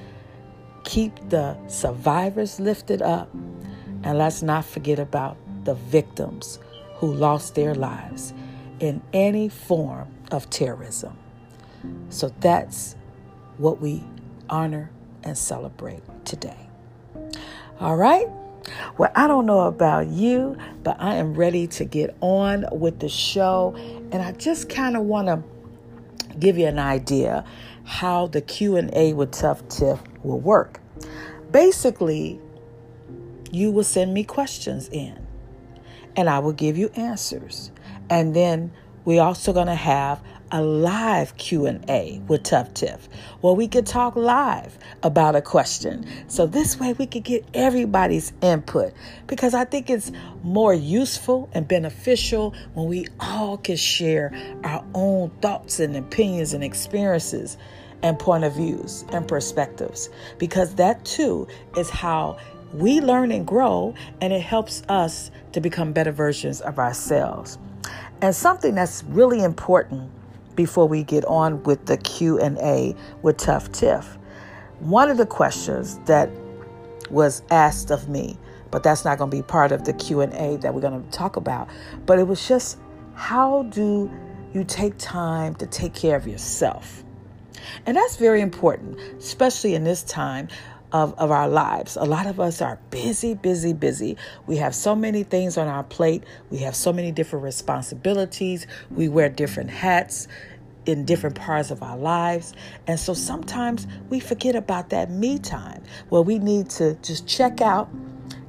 keep 0.84 1.28
the 1.28 1.56
survivors 1.68 2.58
lifted 2.58 3.02
up 3.02 3.32
and 4.02 4.18
let's 4.18 4.42
not 4.42 4.64
forget 4.64 4.98
about 4.98 5.36
the 5.64 5.74
victims 5.74 6.58
who 6.96 7.12
lost 7.12 7.54
their 7.54 7.74
lives 7.74 8.32
in 8.80 9.00
any 9.12 9.48
form 9.48 10.08
of 10.32 10.50
terrorism. 10.50 11.16
So 12.08 12.32
that's 12.40 12.96
what 13.58 13.80
we 13.80 14.02
honor 14.48 14.90
and 15.22 15.36
celebrate 15.36 16.02
today. 16.24 16.68
All 17.80 17.96
right. 17.96 18.28
Well, 18.96 19.10
I 19.14 19.26
don't 19.26 19.46
know 19.46 19.60
about 19.60 20.08
you, 20.08 20.56
but 20.82 20.96
I 21.00 21.16
am 21.16 21.34
ready 21.34 21.66
to 21.68 21.84
get 21.84 22.16
on 22.20 22.64
with 22.72 23.00
the 23.00 23.08
show 23.08 23.74
and 24.12 24.16
I 24.16 24.32
just 24.32 24.68
kind 24.68 24.96
of 24.96 25.02
want 25.02 25.26
to 25.28 25.42
give 26.38 26.58
you 26.58 26.66
an 26.66 26.78
idea 26.78 27.44
how 27.84 28.28
the 28.28 28.40
Q&A 28.40 29.12
with 29.12 29.32
Tuff 29.32 29.66
Tiff 29.68 30.00
will 30.22 30.40
work. 30.40 30.80
Basically, 31.50 32.40
you 33.50 33.70
will 33.70 33.84
send 33.84 34.14
me 34.14 34.24
questions 34.24 34.88
in 34.90 35.26
and 36.16 36.30
I 36.30 36.38
will 36.38 36.52
give 36.52 36.78
you 36.78 36.88
answers. 36.90 37.70
And 38.08 38.34
then 38.34 38.72
we're 39.04 39.22
also 39.22 39.52
going 39.52 39.66
to 39.66 39.74
have 39.74 40.22
a 40.52 40.62
live 40.62 41.34
Q&A 41.38 42.20
with 42.28 42.42
Tuff 42.42 42.74
Tiff 42.74 43.08
where 43.40 43.54
we 43.54 43.66
could 43.66 43.86
talk 43.86 44.16
live 44.16 44.76
about 45.02 45.34
a 45.34 45.40
question. 45.40 46.06
So 46.28 46.46
this 46.46 46.78
way 46.78 46.92
we 46.92 47.06
could 47.06 47.24
get 47.24 47.46
everybody's 47.54 48.34
input 48.42 48.92
because 49.26 49.54
I 49.54 49.64
think 49.64 49.88
it's 49.88 50.12
more 50.42 50.74
useful 50.74 51.48
and 51.54 51.66
beneficial 51.66 52.54
when 52.74 52.86
we 52.86 53.06
all 53.18 53.56
can 53.56 53.76
share 53.76 54.30
our 54.62 54.84
own 54.94 55.30
thoughts 55.40 55.80
and 55.80 55.96
opinions 55.96 56.52
and 56.52 56.62
experiences 56.62 57.56
and 58.02 58.18
point 58.18 58.44
of 58.44 58.54
views 58.54 59.06
and 59.10 59.26
perspectives 59.26 60.10
because 60.38 60.74
that 60.74 61.02
too 61.06 61.48
is 61.78 61.88
how 61.88 62.36
we 62.74 63.00
learn 63.00 63.32
and 63.32 63.46
grow 63.46 63.94
and 64.20 64.34
it 64.34 64.42
helps 64.42 64.82
us 64.90 65.30
to 65.52 65.60
become 65.60 65.92
better 65.92 66.12
versions 66.12 66.60
of 66.60 66.78
ourselves. 66.78 67.58
And 68.22 68.34
something 68.36 68.76
that's 68.76 69.02
really 69.08 69.42
important 69.42 70.08
before 70.54 70.86
we 70.86 71.02
get 71.02 71.24
on 71.24 71.60
with 71.64 71.86
the 71.86 71.96
Q&A 71.96 72.94
with 73.20 73.36
Tuff 73.36 73.72
Tiff. 73.72 74.16
One 74.78 75.10
of 75.10 75.16
the 75.16 75.26
questions 75.26 75.98
that 76.06 76.30
was 77.10 77.42
asked 77.50 77.90
of 77.90 78.08
me, 78.08 78.38
but 78.70 78.84
that's 78.84 79.04
not 79.04 79.18
going 79.18 79.28
to 79.28 79.36
be 79.36 79.42
part 79.42 79.72
of 79.72 79.84
the 79.84 79.92
Q&A 79.92 80.56
that 80.58 80.72
we're 80.72 80.80
going 80.80 81.02
to 81.02 81.10
talk 81.10 81.34
about, 81.34 81.68
but 82.06 82.20
it 82.20 82.28
was 82.28 82.46
just 82.46 82.78
how 83.14 83.64
do 83.64 84.08
you 84.54 84.62
take 84.62 84.96
time 84.98 85.56
to 85.56 85.66
take 85.66 85.92
care 85.92 86.14
of 86.14 86.28
yourself? 86.28 87.02
And 87.86 87.96
that's 87.96 88.16
very 88.16 88.40
important, 88.40 89.00
especially 89.18 89.74
in 89.74 89.82
this 89.82 90.04
time 90.04 90.48
of, 90.92 91.14
of 91.18 91.30
our 91.30 91.48
lives. 91.48 91.96
A 91.96 92.04
lot 92.04 92.26
of 92.26 92.38
us 92.38 92.60
are 92.60 92.78
busy, 92.90 93.34
busy, 93.34 93.72
busy. 93.72 94.16
We 94.46 94.56
have 94.56 94.74
so 94.74 94.94
many 94.94 95.22
things 95.22 95.56
on 95.56 95.68
our 95.68 95.84
plate. 95.84 96.24
We 96.50 96.58
have 96.58 96.76
so 96.76 96.92
many 96.92 97.12
different 97.12 97.44
responsibilities. 97.44 98.66
We 98.90 99.08
wear 99.08 99.28
different 99.28 99.70
hats 99.70 100.28
in 100.84 101.04
different 101.04 101.36
parts 101.36 101.70
of 101.70 101.82
our 101.82 101.96
lives. 101.96 102.52
And 102.86 102.98
so 102.98 103.14
sometimes 103.14 103.86
we 104.10 104.20
forget 104.20 104.56
about 104.56 104.90
that 104.90 105.10
me 105.10 105.38
time 105.38 105.82
where 106.08 106.22
we 106.22 106.38
need 106.38 106.70
to 106.70 106.94
just 106.96 107.26
check 107.26 107.60
out 107.60 107.88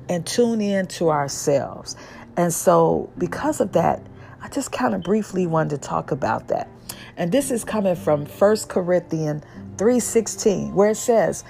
and 0.09 0.25
tune 0.25 0.59
in 0.59 0.87
to 0.87 1.09
ourselves. 1.09 1.95
And 2.35 2.53
so 2.53 3.09
because 3.17 3.61
of 3.61 3.73
that, 3.73 4.01
I 4.41 4.49
just 4.49 4.71
kind 4.71 4.93
of 4.93 5.01
briefly 5.03 5.47
wanted 5.47 5.81
to 5.81 5.87
talk 5.87 6.11
about 6.11 6.49
that. 6.49 6.67
And 7.15 7.31
this 7.31 7.51
is 7.51 7.63
coming 7.63 7.95
from 7.95 8.25
First 8.25 8.67
Corinthians 8.67 9.43
3:16 9.77 10.73
where 10.73 10.91
it 10.91 10.97
says, 10.97 11.43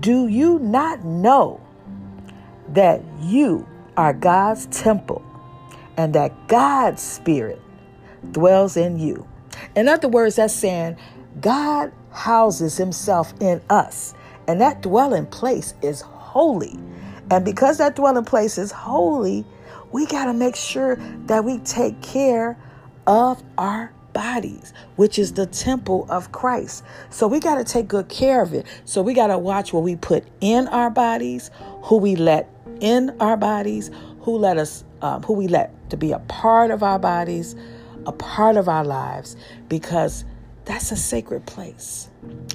"Do 0.00 0.26
you 0.26 0.58
not 0.58 1.04
know 1.04 1.60
that 2.72 3.02
you 3.20 3.66
are 3.96 4.12
God's 4.12 4.66
temple 4.66 5.22
and 5.96 6.14
that 6.14 6.32
God's 6.48 7.02
spirit 7.02 7.60
dwells 8.32 8.76
in 8.76 8.98
you?" 8.98 9.26
In 9.74 9.88
other 9.88 10.08
words, 10.08 10.36
that's 10.36 10.54
saying 10.54 10.96
God 11.40 11.92
houses 12.10 12.76
himself 12.76 13.34
in 13.40 13.60
us, 13.70 14.14
and 14.46 14.60
that 14.60 14.82
dwelling 14.82 15.26
place 15.26 15.74
is 15.82 16.00
holy. 16.00 16.78
And 17.30 17.44
because 17.44 17.78
that 17.78 17.94
dwelling 17.94 18.24
place 18.24 18.58
is 18.58 18.72
holy, 18.72 19.44
we 19.92 20.06
got 20.06 20.24
to 20.26 20.32
make 20.32 20.56
sure 20.56 20.98
that 21.26 21.44
we 21.44 21.58
take 21.58 22.00
care 22.00 22.56
of 23.06 23.42
our 23.58 23.92
bodies, 24.12 24.72
which 24.96 25.18
is 25.18 25.34
the 25.34 25.46
temple 25.46 26.06
of 26.08 26.32
Christ. 26.32 26.84
So 27.10 27.26
we 27.26 27.40
got 27.40 27.56
to 27.56 27.64
take 27.64 27.88
good 27.88 28.08
care 28.08 28.42
of 28.42 28.52
it. 28.52 28.66
So 28.84 29.02
we 29.02 29.14
got 29.14 29.28
to 29.28 29.38
watch 29.38 29.72
what 29.72 29.82
we 29.82 29.96
put 29.96 30.24
in 30.40 30.68
our 30.68 30.90
bodies, 30.90 31.50
who 31.82 31.96
we 31.96 32.16
let 32.16 32.48
in 32.80 33.10
our 33.20 33.36
bodies, 33.36 33.90
who 34.20 34.36
let 34.36 34.58
us, 34.58 34.84
um, 35.02 35.22
who 35.22 35.34
we 35.34 35.48
let 35.48 35.90
to 35.90 35.96
be 35.96 36.12
a 36.12 36.18
part 36.20 36.70
of 36.70 36.82
our 36.82 36.98
bodies, 36.98 37.56
a 38.06 38.12
part 38.12 38.56
of 38.56 38.68
our 38.68 38.84
lives, 38.84 39.36
because 39.68 40.24
that's 40.64 40.92
a 40.92 40.96
sacred 40.96 41.46
place. 41.46 42.08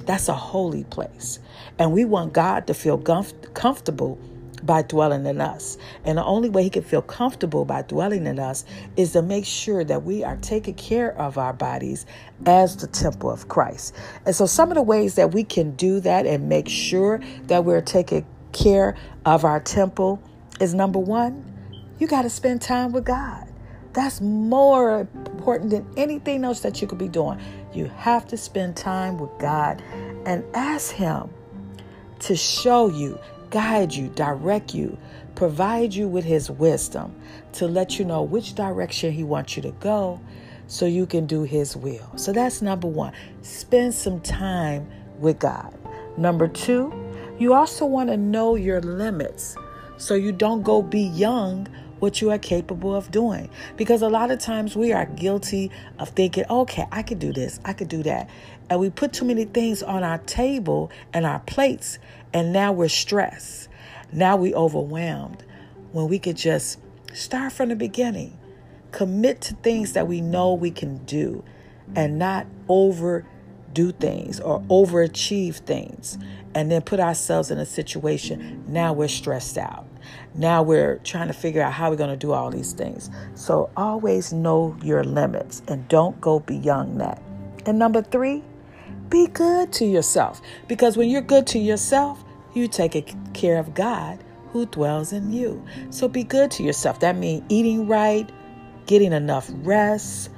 That's 0.06 0.30
a 0.30 0.34
holy 0.34 0.84
place. 0.86 1.40
And 1.80 1.92
we 1.92 2.06
want 2.06 2.34
God 2.34 2.68
to 2.68 2.74
feel 2.74 2.98
comf- 2.98 3.54
comfortable 3.54 4.20
by 4.64 4.82
dwelling 4.82 5.26
in 5.26 5.42
us. 5.42 5.78
And 6.04 6.18
the 6.18 6.24
only 6.24 6.50
way 6.50 6.64
He 6.64 6.70
can 6.70 6.84
feel 6.84 7.02
comfortable 7.02 7.66
by 7.66 7.82
dwelling 7.84 8.26
in 8.26 8.40
us 8.40 8.66
is 8.96 9.14
to 9.14 9.22
make 9.22 9.46
sure 9.46 9.84
that 9.84 10.04
we 10.04 10.24
are 10.24 10.38
taking 10.38 10.76
care 10.76 11.18
of 11.18 11.38
our 11.38 11.54
bodies 11.54 12.06
as 12.46 12.78
the 12.78 12.88
temple 12.88 13.32
of 13.32 13.48
Christ. 13.48 13.96
And 14.26 14.36
so, 14.36 14.46
some 14.46 14.70
of 14.70 14.76
the 14.76 14.82
ways 14.82 15.16
that 15.16 15.34
we 15.34 15.44
can 15.44 15.76
do 15.76 16.00
that 16.02 16.26
and 16.26 16.50
make 16.50 16.68
sure 16.68 17.20
that 17.48 17.66
we're 17.66 17.82
taking 17.82 18.26
care 18.52 18.96
of 19.26 19.44
our 19.46 19.60
temple 19.60 20.22
is 20.60 20.74
number 20.74 21.00
one, 21.00 21.44
you 22.00 22.08
got 22.08 22.24
to 22.24 22.30
spend 22.30 22.62
time 22.62 22.92
with 22.92 23.06
God. 23.06 23.48
That's 23.94 24.20
more 24.20 25.02
important 25.02 25.70
than 25.70 25.88
anything 25.96 26.44
else 26.44 26.60
that 26.62 26.82
you 26.82 26.88
could 26.88 26.98
be 26.98 27.08
doing. 27.08 27.40
You 27.74 27.86
have 27.96 28.28
to 28.28 28.38
spend 28.38 28.76
time 28.76 29.18
with 29.18 29.32
God 29.40 29.82
and 30.26 30.44
ask 30.54 30.94
Him 30.94 31.30
to 32.20 32.36
show 32.36 32.90
you 32.90 33.20
guide 33.50 33.94
you, 33.94 34.08
direct 34.10 34.74
you, 34.74 34.98
provide 35.36 35.94
you 35.94 36.08
with 36.08 36.26
His 36.26 36.50
wisdom 36.50 37.16
to 37.54 37.68
let 37.68 38.00
you 38.00 38.06
know 38.06 38.22
which 38.22 38.56
direction 38.56 39.12
He 39.12 39.24
wants 39.24 39.56
you 39.56 39.62
to 39.64 39.72
go 39.72 40.20
so 40.68 40.86
you 40.86 41.06
can 41.06 41.26
do 41.26 41.44
His 41.44 41.76
will. 41.76 42.10
So 42.16 42.32
that's 42.32 42.62
number 42.62 42.88
one. 42.88 43.14
Spend 43.42 43.94
some 43.94 44.20
time 44.22 44.90
with 45.20 45.40
God. 45.40 45.74
Number 46.18 46.48
two, 46.48 46.94
you 47.38 47.54
also 47.54 47.86
want 47.86 48.10
to 48.10 48.18
know 48.18 48.56
your 48.56 48.82
limits 48.82 49.56
so 49.98 50.16
you 50.16 50.32
don't 50.32 50.64
go 50.64 50.82
beyond 50.82 51.70
what 52.00 52.22
you 52.22 52.30
are 52.32 52.38
capable 52.38 52.96
of 52.96 53.12
doing. 53.12 53.50
Because 53.78 54.02
a 54.02 54.10
lot 54.10 54.32
of 54.32 54.40
times 54.40 54.76
we 54.76 54.94
are 54.94 55.06
guilty 55.06 55.72
of 56.00 56.10
thinking, 56.10 56.44
okay, 56.50 56.86
I 56.92 57.04
could 57.04 57.20
do 57.20 57.34
this, 57.34 57.60
I 57.66 57.74
could 57.74 57.88
do 57.88 58.04
that. 58.04 58.30
And 58.70 58.80
we 58.80 58.90
put 58.90 59.14
too 59.14 59.26
many 59.26 59.46
things 59.46 59.84
on 59.84 60.04
our 60.04 60.18
table 60.20 60.92
and 61.14 61.26
our 61.26 61.40
plates 61.40 62.00
and 62.36 62.52
now 62.52 62.74
we're 62.74 62.90
stressed. 62.90 63.70
Now 64.12 64.36
we 64.36 64.54
overwhelmed 64.54 65.46
when 65.94 66.10
we 66.10 66.20
could 66.20 66.36
just 66.36 66.78
start 67.14 67.54
from 67.54 67.70
the 67.70 67.78
beginning. 67.78 68.38
Commit 68.92 69.40
to 69.42 69.54
things 69.56 69.94
that 69.94 70.06
we 70.06 70.20
know 70.20 70.54
we 70.54 70.70
can 70.70 70.98
do 71.06 71.46
and 71.96 72.20
not 72.20 72.46
overdo 72.68 73.94
things 73.94 74.42
or 74.42 74.60
overachieve 74.64 75.56
things 75.56 76.18
and 76.54 76.70
then 76.70 76.82
put 76.82 77.00
ourselves 77.00 77.52
in 77.52 77.58
a 77.58 77.66
situation 77.66 78.66
now 78.68 78.92
we're 78.92 79.08
stressed 79.08 79.58
out. 79.58 79.88
Now 80.34 80.62
we're 80.62 80.98
trying 81.06 81.28
to 81.28 81.34
figure 81.34 81.62
out 81.62 81.72
how 81.72 81.90
we're 81.90 81.96
going 81.96 82.10
to 82.10 82.18
do 82.18 82.34
all 82.34 82.52
these 82.52 82.74
things. 82.74 83.10
So 83.36 83.70
always 83.78 84.34
know 84.34 84.76
your 84.84 85.06
limits 85.06 85.62
and 85.70 85.88
don't 85.88 86.20
go 86.20 86.40
beyond 86.42 87.00
that. 87.00 87.22
And 87.66 87.80
number 87.80 88.02
3, 88.02 88.44
be 89.10 89.28
good 89.28 89.72
to 89.74 89.86
yourself 89.86 90.42
because 90.68 90.98
when 90.98 91.10
you're 91.10 91.22
good 91.22 91.48
to 91.48 91.60
yourself, 91.60 92.24
you 92.54 92.68
take 92.68 93.14
care 93.34 93.58
of 93.60 93.74
God 93.74 94.24
who 94.52 94.66
dwells 94.66 95.12
in 95.12 95.32
you. 95.32 95.64
So 95.90 96.08
be 96.08 96.24
good 96.24 96.50
to 96.52 96.64
yourself. 96.64 97.02
That 97.02 97.18
means 97.18 97.44
eating 97.50 97.88
right, 97.88 98.30
getting 98.86 99.12
enough 99.12 99.50
rest, 99.58 100.30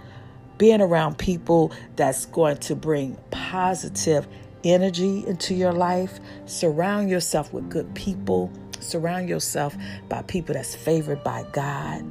being 0.58 0.82
around 0.82 1.18
people 1.18 1.72
that's 1.96 2.26
going 2.26 2.58
to 2.58 2.76
bring 2.76 3.18
positive 3.30 4.28
energy 4.64 5.26
into 5.28 5.54
your 5.54 5.72
life. 5.72 6.20
Surround 6.46 7.10
yourself 7.10 7.54
with 7.54 7.70
good 7.70 7.94
people. 7.94 8.52
Surround 8.80 9.30
yourself 9.30 9.76
by 10.10 10.22
people 10.24 10.56
that's 10.56 10.76
favored 10.76 11.24
by 11.24 11.46
God 11.52 12.04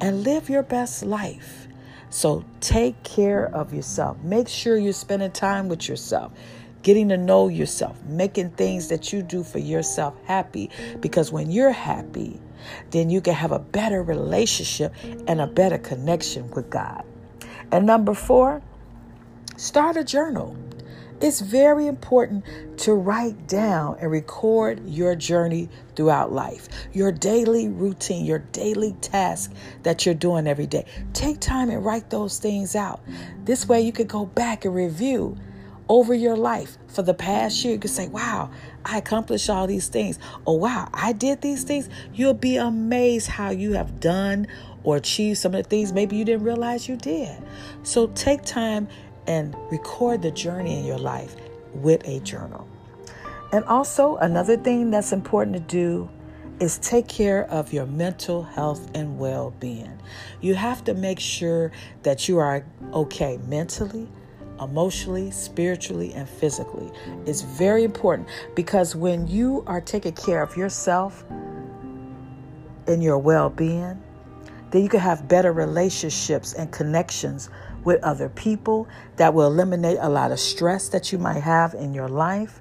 and 0.00 0.24
live 0.24 0.48
your 0.48 0.62
best 0.62 1.02
life. 1.02 1.61
So 2.12 2.44
take 2.60 3.02
care 3.04 3.46
of 3.54 3.72
yourself. 3.72 4.18
Make 4.22 4.46
sure 4.46 4.76
you're 4.76 4.92
spending 4.92 5.32
time 5.32 5.68
with 5.68 5.88
yourself 5.88 6.30
getting 6.82 7.08
to 7.08 7.16
know 7.16 7.48
yourself, 7.48 7.96
making 8.04 8.50
things 8.50 8.88
that 8.88 9.12
you 9.12 9.22
do 9.22 9.42
for 9.42 9.58
yourself 9.58 10.14
happy. 10.24 10.68
Because 11.00 11.32
when 11.32 11.50
you're 11.50 11.70
happy, 11.70 12.38
then 12.90 13.08
you 13.08 13.22
can 13.22 13.34
have 13.34 13.52
a 13.52 13.58
better 13.58 14.02
relationship 14.02 14.92
and 15.26 15.40
a 15.40 15.46
better 15.46 15.78
connection 15.78 16.50
with 16.50 16.68
God. 16.68 17.02
And 17.70 17.86
number 17.86 18.12
four, 18.12 18.60
start 19.56 19.96
a 19.96 20.04
journal. 20.04 20.54
It's 21.22 21.40
very 21.40 21.86
important 21.86 22.44
to 22.78 22.94
write 22.94 23.46
down 23.46 23.96
and 24.00 24.10
record 24.10 24.84
your 24.88 25.14
journey 25.14 25.68
throughout 25.94 26.32
life, 26.32 26.68
your 26.92 27.12
daily 27.12 27.68
routine, 27.68 28.24
your 28.24 28.40
daily 28.40 28.96
task 29.00 29.52
that 29.84 30.04
you're 30.04 30.16
doing 30.16 30.48
every 30.48 30.66
day. 30.66 30.84
Take 31.12 31.38
time 31.38 31.70
and 31.70 31.84
write 31.84 32.10
those 32.10 32.40
things 32.40 32.74
out. 32.74 33.00
This 33.44 33.68
way 33.68 33.82
you 33.82 33.92
could 33.92 34.08
go 34.08 34.26
back 34.26 34.64
and 34.64 34.74
review 34.74 35.38
over 35.88 36.12
your 36.12 36.36
life 36.36 36.76
for 36.88 37.02
the 37.02 37.14
past 37.14 37.64
year, 37.64 37.74
you 37.74 37.78
could 37.78 37.90
say, 37.90 38.08
Wow, 38.08 38.50
I 38.84 38.98
accomplished 38.98 39.48
all 39.48 39.66
these 39.66 39.88
things. 39.88 40.18
Oh, 40.46 40.54
wow, 40.54 40.88
I 40.92 41.12
did 41.12 41.40
these 41.40 41.64
things. 41.64 41.88
You'll 42.12 42.34
be 42.34 42.56
amazed 42.56 43.28
how 43.28 43.50
you 43.50 43.74
have 43.74 44.00
done 44.00 44.48
or 44.84 44.96
achieved 44.96 45.38
some 45.38 45.54
of 45.54 45.62
the 45.62 45.68
things 45.68 45.92
maybe 45.92 46.16
you 46.16 46.24
didn't 46.24 46.42
realize 46.42 46.88
you 46.88 46.96
did. 46.96 47.36
So 47.84 48.08
take 48.08 48.42
time 48.42 48.88
and 49.26 49.56
record 49.70 50.22
the 50.22 50.30
journey 50.30 50.78
in 50.78 50.84
your 50.84 50.98
life 50.98 51.36
with 51.74 52.06
a 52.06 52.20
journal. 52.20 52.66
And 53.52 53.64
also, 53.66 54.16
another 54.16 54.56
thing 54.56 54.90
that's 54.90 55.12
important 55.12 55.54
to 55.56 55.60
do 55.60 56.08
is 56.60 56.78
take 56.78 57.08
care 57.08 57.44
of 57.50 57.72
your 57.72 57.86
mental 57.86 58.42
health 58.42 58.90
and 58.94 59.18
well 59.18 59.52
being. 59.60 59.98
You 60.40 60.54
have 60.54 60.84
to 60.84 60.94
make 60.94 61.18
sure 61.18 61.72
that 62.02 62.28
you 62.28 62.38
are 62.38 62.64
okay 62.94 63.38
mentally, 63.48 64.08
emotionally, 64.60 65.30
spiritually, 65.30 66.12
and 66.14 66.28
physically. 66.28 66.90
It's 67.26 67.42
very 67.42 67.84
important 67.84 68.28
because 68.54 68.94
when 68.94 69.26
you 69.26 69.64
are 69.66 69.80
taking 69.80 70.12
care 70.12 70.42
of 70.42 70.56
yourself 70.56 71.24
and 72.86 73.02
your 73.02 73.18
well 73.18 73.50
being, 73.50 74.00
then 74.70 74.82
you 74.82 74.88
can 74.88 75.00
have 75.00 75.28
better 75.28 75.52
relationships 75.52 76.54
and 76.54 76.70
connections 76.72 77.50
with 77.84 78.02
other 78.02 78.28
people 78.28 78.88
that 79.16 79.34
will 79.34 79.46
eliminate 79.46 79.98
a 80.00 80.08
lot 80.08 80.32
of 80.32 80.40
stress 80.40 80.88
that 80.90 81.12
you 81.12 81.18
might 81.18 81.40
have 81.40 81.74
in 81.74 81.94
your 81.94 82.08
life. 82.08 82.60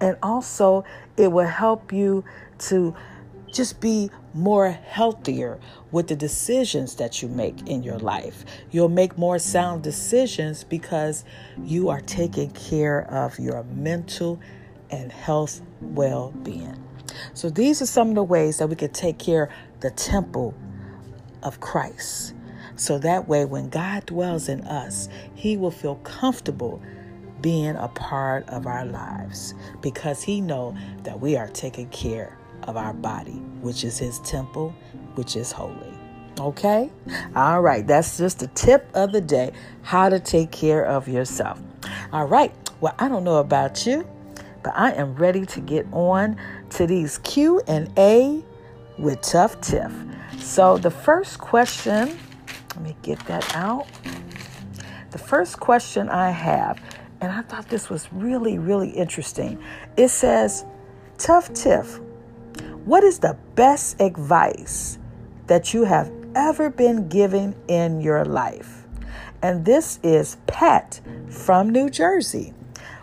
And 0.00 0.16
also, 0.22 0.84
it 1.16 1.30
will 1.30 1.46
help 1.46 1.92
you 1.92 2.24
to 2.58 2.94
just 3.52 3.80
be 3.80 4.10
more 4.34 4.70
healthier 4.70 5.60
with 5.90 6.08
the 6.08 6.16
decisions 6.16 6.96
that 6.96 7.22
you 7.22 7.28
make 7.28 7.68
in 7.68 7.82
your 7.82 7.98
life. 7.98 8.44
You'll 8.70 8.88
make 8.88 9.18
more 9.18 9.38
sound 9.38 9.82
decisions 9.82 10.64
because 10.64 11.24
you 11.62 11.90
are 11.90 12.00
taking 12.00 12.50
care 12.50 13.02
of 13.12 13.38
your 13.38 13.62
mental 13.64 14.40
and 14.90 15.12
health 15.12 15.60
well 15.80 16.32
being. 16.42 16.82
So, 17.34 17.50
these 17.50 17.82
are 17.82 17.86
some 17.86 18.08
of 18.08 18.14
the 18.14 18.22
ways 18.22 18.58
that 18.58 18.68
we 18.68 18.76
can 18.76 18.90
take 18.90 19.18
care 19.18 19.50
the 19.80 19.90
temple 19.90 20.54
of 21.42 21.60
Christ. 21.60 22.34
So 22.76 22.98
that 22.98 23.28
way, 23.28 23.44
when 23.44 23.68
God 23.68 24.06
dwells 24.06 24.48
in 24.48 24.62
us, 24.62 25.08
He 25.34 25.56
will 25.56 25.70
feel 25.70 25.96
comfortable 25.96 26.82
being 27.40 27.76
a 27.76 27.88
part 27.88 28.48
of 28.48 28.66
our 28.66 28.84
lives 28.84 29.54
because 29.80 30.22
He 30.22 30.40
know 30.40 30.76
that 31.02 31.20
we 31.20 31.36
are 31.36 31.48
taking 31.48 31.88
care 31.90 32.38
of 32.64 32.76
our 32.76 32.92
body, 32.92 33.40
which 33.60 33.84
is 33.84 33.98
His 33.98 34.18
temple, 34.20 34.74
which 35.14 35.36
is 35.36 35.52
holy. 35.52 35.92
Okay? 36.38 36.90
All 37.36 37.60
right, 37.60 37.86
that's 37.86 38.16
just 38.16 38.42
a 38.42 38.46
tip 38.48 38.88
of 38.94 39.12
the 39.12 39.20
day 39.20 39.52
how 39.82 40.08
to 40.08 40.18
take 40.18 40.50
care 40.50 40.84
of 40.84 41.08
yourself. 41.08 41.60
All 42.12 42.26
right, 42.26 42.52
well, 42.80 42.94
I 42.98 43.08
don't 43.08 43.24
know 43.24 43.36
about 43.36 43.86
you, 43.86 44.08
but 44.62 44.72
I 44.76 44.92
am 44.92 45.14
ready 45.14 45.44
to 45.46 45.60
get 45.60 45.86
on 45.92 46.36
to 46.70 46.86
these 46.86 47.18
Q 47.18 47.60
and 47.66 47.92
A 47.98 48.42
with 48.98 49.20
Tuff 49.20 49.60
Tiff. 49.60 49.92
So 50.38 50.78
the 50.78 50.90
first 50.90 51.38
question, 51.38 52.18
me 52.82 52.96
get 53.02 53.18
that 53.26 53.54
out. 53.54 53.86
The 55.10 55.18
first 55.18 55.60
question 55.60 56.08
I 56.08 56.30
have, 56.30 56.80
and 57.20 57.30
I 57.30 57.42
thought 57.42 57.68
this 57.68 57.90
was 57.90 58.12
really, 58.12 58.58
really 58.58 58.90
interesting. 58.90 59.62
It 59.96 60.08
says, 60.08 60.64
Tuff 61.18 61.52
Tiff, 61.52 62.00
what 62.84 63.04
is 63.04 63.18
the 63.18 63.36
best 63.54 64.00
advice 64.00 64.98
that 65.46 65.72
you 65.72 65.84
have 65.84 66.10
ever 66.34 66.70
been 66.70 67.08
given 67.08 67.54
in 67.68 68.00
your 68.00 68.24
life? 68.24 68.86
And 69.42 69.64
this 69.64 69.98
is 70.02 70.36
Pat 70.46 71.00
from 71.28 71.70
New 71.70 71.90
Jersey. 71.90 72.54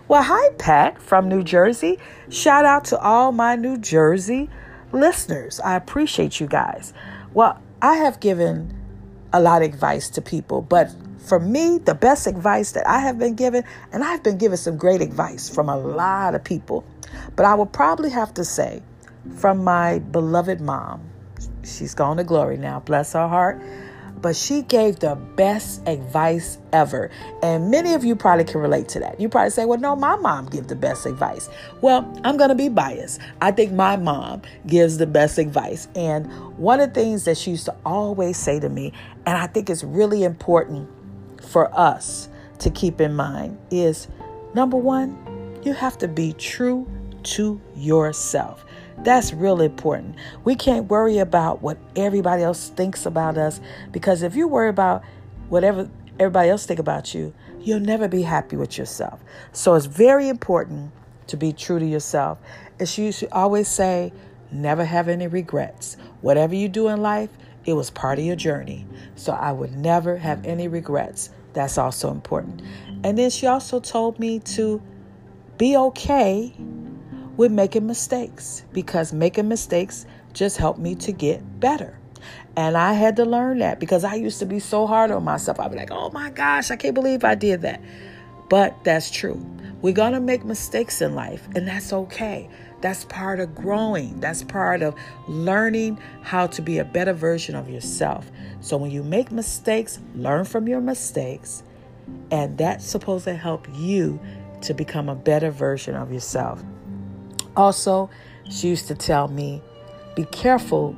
Well, 0.07 0.24
hi, 0.24 0.50
Pat 0.57 1.01
from 1.01 1.29
New 1.29 1.43
Jersey. 1.43 2.00
Shout 2.29 2.65
out 2.65 2.86
to 2.86 3.00
all 3.00 3.31
my 3.31 3.55
New 3.55 3.77
Jersey 3.77 4.50
listeners. 4.91 5.59
I 5.59 5.75
appreciate 5.75 6.39
you 6.39 6.48
guys. 6.48 6.93
Well, 7.33 7.62
I 7.81 7.98
have 7.98 8.19
given 8.19 8.78
a 9.33 9.39
lot 9.39 9.62
of 9.62 9.69
advice 9.69 10.09
to 10.09 10.21
people, 10.21 10.62
but 10.62 10.91
for 11.19 11.39
me, 11.39 11.77
the 11.77 11.93
best 11.93 12.25
advice 12.27 12.71
that 12.71 12.88
I 12.88 13.00
have 13.00 13.19
been 13.19 13.36
given, 13.36 13.63
and 13.91 14.03
I've 14.03 14.23
been 14.23 14.38
given 14.38 14.58
some 14.58 14.77
great 14.77 15.01
advice 15.01 15.49
from 15.49 15.69
a 15.69 15.77
lot 15.77 16.34
of 16.34 16.43
people, 16.43 16.84
but 17.36 17.45
I 17.45 17.53
would 17.53 17.71
probably 17.71 18.10
have 18.10 18.34
to 18.36 18.45
say 18.45 18.82
from 19.36 19.63
my 19.63 19.99
beloved 19.99 20.62
mom. 20.62 21.01
She's 21.63 21.93
gone 21.93 22.17
to 22.17 22.23
glory 22.23 22.58
now, 22.58 22.80
bless 22.80 23.13
her 23.13 23.27
heart. 23.27 23.62
But 24.21 24.36
she 24.36 24.63
gave 24.63 24.99
the 24.99 25.15
best 25.15 25.88
advice 25.88 26.58
ever. 26.73 27.10
And 27.41 27.71
many 27.71 27.93
of 27.93 28.03
you 28.03 28.15
probably 28.15 28.43
can 28.43 28.60
relate 28.60 28.89
to 28.89 28.99
that. 28.99 29.19
You 29.19 29.29
probably 29.29 29.51
say, 29.51 29.65
well, 29.65 29.79
no, 29.79 29.95
my 29.95 30.15
mom 30.17 30.47
gives 30.47 30.67
the 30.67 30.75
best 30.75 31.05
advice. 31.05 31.49
Well, 31.82 32.12
I'm 32.23 32.36
going 32.36 32.49
to 32.49 32.55
be 32.55 32.69
biased. 32.69 33.21
I 33.41 33.51
think 33.51 33.71
my 33.71 33.95
mom 33.95 34.41
gives 34.67 34.97
the 34.97 35.08
best 35.08 35.38
advice. 35.38 35.88
And 35.95 36.32
one 36.58 36.79
of 36.79 36.93
the 36.93 37.01
things 37.01 37.23
that 37.25 37.38
she 37.38 37.51
used 37.51 37.65
to 37.65 37.75
always 37.86 38.38
say 38.38 38.60
to 38.60 38.69
me, 38.69 38.93
and 39.25 39.38
I 39.38 39.47
think 39.47 39.69
it's 39.69 39.84
really 39.84 40.23
important 40.23 40.89
for 41.41 41.73
us 41.77 42.27
to 42.60 42.69
keep 42.69 42.99
in 42.99 43.15
mind, 43.15 43.58
is 43.71 44.08
number 44.53 44.75
one, 44.75 45.17
you 45.63 45.73
have 45.73 45.97
to 45.99 46.08
be 46.08 46.34
true 46.34 46.88
to 47.21 47.60
yourself. 47.75 48.65
That's 49.03 49.33
really 49.33 49.65
important. 49.65 50.15
We 50.43 50.55
can't 50.55 50.89
worry 50.89 51.19
about 51.19 51.62
what 51.62 51.77
everybody 51.95 52.43
else 52.43 52.69
thinks 52.69 53.05
about 53.05 53.38
us 53.38 53.62
because 53.91 54.23
if 54.23 54.35
you 54.35 54.47
worry 54.47 54.69
about 54.69 55.03
whatever 55.47 55.89
everybody 56.19 56.49
else 56.49 56.65
think 56.65 56.79
about 56.79 57.13
you, 57.13 57.33
you'll 57.62 57.79
never 57.79 58.07
be 58.09 58.23
happy 58.23 58.57
with 58.57 58.77
yourself. 58.77 59.21
So 59.53 59.75
it's 59.75 59.85
very 59.85 60.27
important 60.27 60.91
to 61.27 61.38
be 61.38 61.53
true 61.53 61.79
to 61.79 61.85
yourself. 61.85 62.39
As 62.79 62.97
you 62.97 63.12
should 63.13 63.29
always 63.31 63.69
say, 63.69 64.12
never 64.51 64.83
have 64.83 65.07
any 65.07 65.27
regrets. 65.27 65.95
Whatever 66.21 66.55
you 66.55 66.67
do 66.67 66.89
in 66.89 67.01
life, 67.01 67.29
it 67.65 67.73
was 67.73 67.89
part 67.89 68.19
of 68.19 68.25
your 68.25 68.35
journey. 68.35 68.85
So 69.15 69.31
I 69.31 69.53
would 69.53 69.77
never 69.77 70.17
have 70.17 70.45
any 70.45 70.67
regrets. 70.67 71.29
That's 71.53 71.77
also 71.77 72.12
important. 72.12 72.62
And 73.03 73.17
then 73.17 73.29
she 73.29 73.47
also 73.47 73.79
told 73.79 74.19
me 74.19 74.39
to 74.39 74.81
be 75.57 75.77
okay 75.77 76.53
with 77.39 77.54
making 77.54 77.88
mistakes 77.88 78.65
because 78.73 79.13
making 79.13 79.47
mistakes 79.47 80.06
just 80.34 80.58
helped 80.58 80.78
me 80.78 80.93
to 80.93 81.13
get 81.13 81.62
better. 81.62 81.97
And 82.58 82.75
I 82.75 82.91
had 82.91 83.15
to 83.15 83.23
learn 83.23 83.60
that 83.60 83.80
because 83.80 84.04
I 84.04 84.15
used 84.15 84.39
to 84.39 84.45
be 84.45 84.60
so 84.60 84.86
hard 84.86 85.10
on 85.10 85.23
myself. 85.23 85.58
I'd 85.58 85.71
be 85.71 85.78
like, 85.78 85.89
oh 85.89 86.10
my 86.10 86.32
gosh, 86.32 86.69
I 86.69 86.75
can't 86.75 86.93
believe 86.93 87.23
I 87.23 87.36
did 87.36 87.62
that. 87.62 87.82
But 88.49 88.84
that's 88.84 89.10
true. 89.10 89.41
We're 89.82 89.93
going 89.93 90.12
to 90.12 90.19
make 90.19 90.43
mistakes 90.43 91.02
in 91.02 91.15
life, 91.15 91.47
and 91.56 91.65
that's 91.65 91.93
okay. 91.93 92.49
That's 92.82 93.06
part 93.06 93.39
of 93.39 93.56
growing. 93.56 94.19
That's 94.19 94.43
part 94.43 94.82
of 94.82 94.93
learning 95.30 95.97
how 96.21 96.47
to 96.47 96.62
be 96.62 96.80
a 96.80 96.84
better 96.84 97.13
version 97.13 97.56
of 97.56 97.69
yourself. 97.69 98.30
So 98.60 98.75
when 98.75 98.91
you 98.91 99.02
make 99.02 99.32
mistakes, 99.32 100.02
learn 100.13 100.43
from 100.43 100.67
your 100.67 100.82
mistakes, 100.82 101.63
and 102.32 102.58
that's 102.58 102.86
supposed 102.86 103.23
to 103.25 103.34
help 103.34 103.65
you 103.75 104.19
to 104.63 104.73
become 104.73 105.08
a 105.08 105.15
better 105.15 105.52
version 105.52 105.95
of 105.95 106.12
yourself. 106.12 106.62
Also, 107.55 108.09
she 108.49 108.67
used 108.67 108.88
to 108.88 108.95
tell 108.95 109.27
me, 109.27 109.62
be 110.15 110.25
careful 110.25 110.93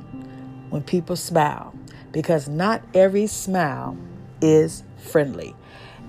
when 0.70 0.82
people 0.82 1.16
smile 1.16 1.74
because 2.12 2.48
not 2.48 2.82
every 2.94 3.26
smile 3.26 3.96
is 4.40 4.82
friendly. 4.98 5.54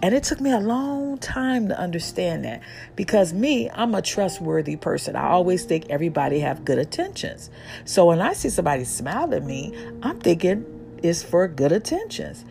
And 0.01 0.13
it 0.13 0.23
took 0.23 0.41
me 0.41 0.51
a 0.51 0.60
long 0.60 1.17
time 1.17 1.69
to 1.69 1.79
understand 1.79 2.43
that 2.43 2.62
because 2.97 3.32
me, 3.32 3.69
I'm 3.69 3.95
a 3.95 4.01
trustworthy 4.01 4.75
person. 4.75 5.15
I 5.15 5.29
always 5.29 5.63
think 5.63 5.86
everybody 5.89 6.39
have 6.39 6.65
good 6.65 6.77
intentions. 6.77 7.49
So 7.86 8.08
when 8.08 8.19
I 8.19 8.34
see 8.34 8.49
somebody 8.49 8.84
smile 8.84 9.34
at 9.34 9.45
me, 9.45 9.73
I'm 10.01 10.19
thinking 10.19 10.65
it's 11.01 11.23
for 11.23 11.47
good 11.47 11.71
intentions. 11.71 12.43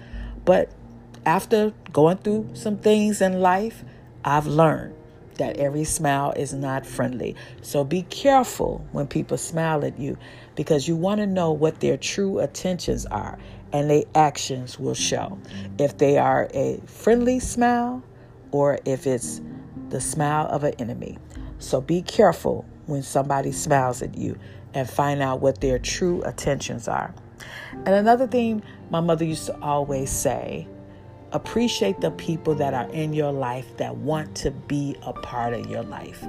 But 0.46 0.70
after 1.26 1.74
going 1.92 2.18
through 2.18 2.50
some 2.54 2.78
things 2.78 3.20
in 3.20 3.40
life, 3.40 3.84
I've 4.24 4.46
learned 4.46 4.94
that 5.42 5.56
every 5.56 5.82
smile 5.82 6.32
is 6.36 6.54
not 6.54 6.86
friendly. 6.86 7.34
So 7.62 7.82
be 7.82 8.02
careful 8.02 8.86
when 8.92 9.08
people 9.08 9.36
smile 9.36 9.84
at 9.84 9.98
you 9.98 10.16
because 10.54 10.86
you 10.86 10.94
want 10.94 11.18
to 11.20 11.26
know 11.26 11.50
what 11.50 11.80
their 11.80 11.96
true 11.96 12.38
intentions 12.38 13.06
are 13.06 13.40
and 13.72 13.90
their 13.90 14.04
actions 14.14 14.78
will 14.78 14.94
show. 14.94 15.36
If 15.80 15.98
they 15.98 16.16
are 16.16 16.48
a 16.54 16.80
friendly 16.86 17.40
smile 17.40 18.04
or 18.52 18.78
if 18.84 19.04
it's 19.04 19.40
the 19.88 20.00
smile 20.00 20.46
of 20.46 20.62
an 20.62 20.74
enemy. 20.78 21.18
So 21.58 21.80
be 21.80 22.02
careful 22.02 22.64
when 22.86 23.02
somebody 23.02 23.50
smiles 23.50 24.00
at 24.00 24.16
you 24.16 24.38
and 24.74 24.88
find 24.88 25.20
out 25.20 25.40
what 25.40 25.60
their 25.60 25.80
true 25.80 26.22
intentions 26.22 26.86
are. 26.86 27.12
And 27.72 27.88
another 27.88 28.28
thing 28.28 28.62
my 28.90 29.00
mother 29.00 29.24
used 29.24 29.46
to 29.46 29.60
always 29.60 30.10
say 30.10 30.68
appreciate 31.32 32.00
the 32.00 32.10
people 32.10 32.54
that 32.54 32.74
are 32.74 32.88
in 32.90 33.12
your 33.12 33.32
life 33.32 33.76
that 33.78 33.96
want 33.96 34.34
to 34.36 34.50
be 34.50 34.96
a 35.02 35.12
part 35.12 35.54
of 35.54 35.66
your 35.68 35.82
life. 35.82 36.22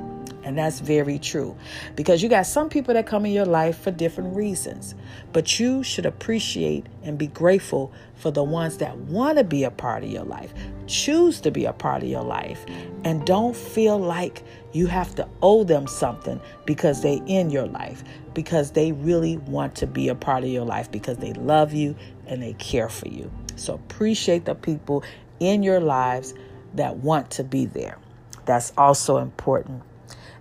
And 0.43 0.57
that's 0.57 0.79
very 0.79 1.19
true 1.19 1.55
because 1.95 2.21
you 2.21 2.29
got 2.29 2.45
some 2.45 2.69
people 2.69 2.93
that 2.93 3.05
come 3.07 3.25
in 3.25 3.31
your 3.31 3.45
life 3.45 3.77
for 3.77 3.91
different 3.91 4.35
reasons. 4.35 4.95
But 5.31 5.59
you 5.59 5.83
should 5.83 6.05
appreciate 6.05 6.85
and 7.03 7.17
be 7.17 7.27
grateful 7.27 7.93
for 8.15 8.31
the 8.31 8.43
ones 8.43 8.77
that 8.77 8.97
want 8.97 9.37
to 9.37 9.43
be 9.43 9.63
a 9.63 9.71
part 9.71 10.03
of 10.03 10.09
your 10.09 10.23
life, 10.25 10.53
choose 10.87 11.39
to 11.41 11.51
be 11.51 11.65
a 11.65 11.73
part 11.73 12.03
of 12.03 12.09
your 12.09 12.23
life, 12.23 12.65
and 13.03 13.25
don't 13.25 13.55
feel 13.55 13.97
like 13.97 14.43
you 14.73 14.87
have 14.87 15.15
to 15.15 15.27
owe 15.41 15.63
them 15.63 15.87
something 15.87 16.39
because 16.65 17.01
they 17.01 17.21
in 17.25 17.49
your 17.49 17.67
life 17.67 18.03
because 18.33 18.71
they 18.71 18.91
really 18.91 19.37
want 19.37 19.75
to 19.75 19.87
be 19.87 20.09
a 20.09 20.15
part 20.15 20.43
of 20.43 20.49
your 20.49 20.65
life 20.65 20.91
because 20.91 21.17
they 21.17 21.33
love 21.33 21.73
you 21.73 21.95
and 22.27 22.41
they 22.41 22.53
care 22.53 22.89
for 22.89 23.07
you. 23.07 23.31
So 23.55 23.75
appreciate 23.75 24.45
the 24.45 24.55
people 24.55 25.03
in 25.39 25.63
your 25.63 25.79
lives 25.79 26.33
that 26.75 26.97
want 26.97 27.31
to 27.31 27.43
be 27.43 27.65
there. 27.65 27.97
That's 28.45 28.73
also 28.77 29.17
important. 29.17 29.83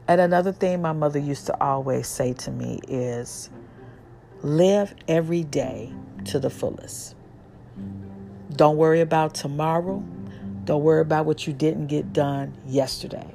And 0.08 0.20
another 0.20 0.52
thing 0.52 0.82
my 0.82 0.92
mother 0.92 1.18
used 1.18 1.46
to 1.46 1.62
always 1.62 2.08
say 2.08 2.32
to 2.34 2.50
me 2.50 2.80
is 2.88 3.50
live 4.42 4.94
every 5.06 5.44
day 5.44 5.92
to 6.26 6.38
the 6.38 6.50
fullest. 6.50 7.14
Don't 8.56 8.76
worry 8.76 9.00
about 9.00 9.34
tomorrow. 9.34 10.02
Don't 10.64 10.82
worry 10.82 11.00
about 11.00 11.26
what 11.26 11.46
you 11.46 11.52
didn't 11.52 11.86
get 11.86 12.12
done 12.12 12.54
yesterday, 12.66 13.26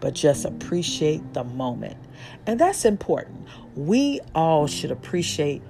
but 0.00 0.14
just 0.14 0.44
appreciate 0.44 1.34
the 1.34 1.44
moment. 1.44 1.96
And 2.46 2.58
that's 2.58 2.84
important. 2.84 3.46
We 3.76 4.20
all 4.34 4.66
should 4.66 4.90
appreciate 4.90 5.62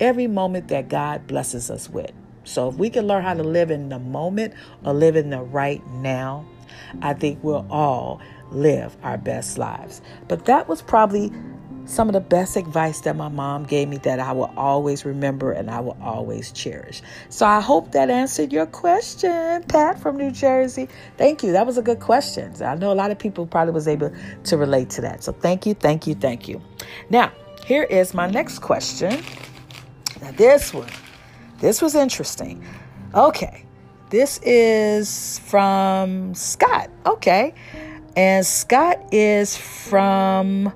every 0.00 0.26
moment 0.26 0.68
that 0.68 0.88
God 0.88 1.26
blesses 1.26 1.70
us 1.70 1.88
with. 1.88 2.12
So 2.48 2.68
if 2.68 2.76
we 2.76 2.90
can 2.90 3.06
learn 3.06 3.22
how 3.22 3.34
to 3.34 3.42
live 3.42 3.70
in 3.70 3.88
the 3.88 3.98
moment 3.98 4.54
or 4.84 4.92
live 4.92 5.16
in 5.16 5.30
the 5.30 5.42
right 5.42 5.86
now, 5.88 6.46
I 7.02 7.14
think 7.14 7.38
we'll 7.42 7.66
all 7.70 8.20
live 8.50 8.96
our 9.02 9.18
best 9.18 9.58
lives. 9.58 10.00
But 10.26 10.46
that 10.46 10.68
was 10.68 10.82
probably 10.82 11.32
some 11.88 12.06
of 12.06 12.12
the 12.12 12.20
best 12.20 12.56
advice 12.56 13.00
that 13.00 13.16
my 13.16 13.28
mom 13.28 13.64
gave 13.64 13.88
me 13.88 13.96
that 13.98 14.20
I 14.20 14.32
will 14.32 14.52
always 14.58 15.06
remember 15.06 15.52
and 15.52 15.70
I 15.70 15.80
will 15.80 15.96
always 16.02 16.52
cherish. 16.52 17.00
So 17.30 17.46
I 17.46 17.60
hope 17.60 17.92
that 17.92 18.10
answered 18.10 18.52
your 18.52 18.66
question, 18.66 19.62
Pat 19.64 19.98
from 19.98 20.18
New 20.18 20.30
Jersey. 20.30 20.88
Thank 21.16 21.42
you. 21.42 21.52
That 21.52 21.66
was 21.66 21.78
a 21.78 21.82
good 21.82 22.00
question. 22.00 22.52
I 22.62 22.74
know 22.74 22.92
a 22.92 22.94
lot 22.94 23.10
of 23.10 23.18
people 23.18 23.46
probably 23.46 23.72
was 23.72 23.88
able 23.88 24.12
to 24.44 24.56
relate 24.58 24.90
to 24.90 25.00
that. 25.00 25.24
So 25.24 25.32
thank 25.32 25.64
you, 25.64 25.72
thank 25.72 26.06
you, 26.06 26.14
thank 26.14 26.46
you. 26.46 26.60
Now, 27.08 27.32
here 27.64 27.84
is 27.84 28.12
my 28.12 28.28
next 28.28 28.58
question. 28.58 29.22
Now 30.20 30.32
this 30.32 30.74
one, 30.74 30.88
this 31.58 31.82
was 31.82 31.94
interesting. 31.94 32.64
Okay. 33.14 33.64
This 34.10 34.40
is 34.42 35.38
from 35.40 36.34
Scott. 36.34 36.90
Okay. 37.04 37.54
And 38.16 38.44
Scott 38.44 39.12
is 39.12 39.56
from 39.56 40.72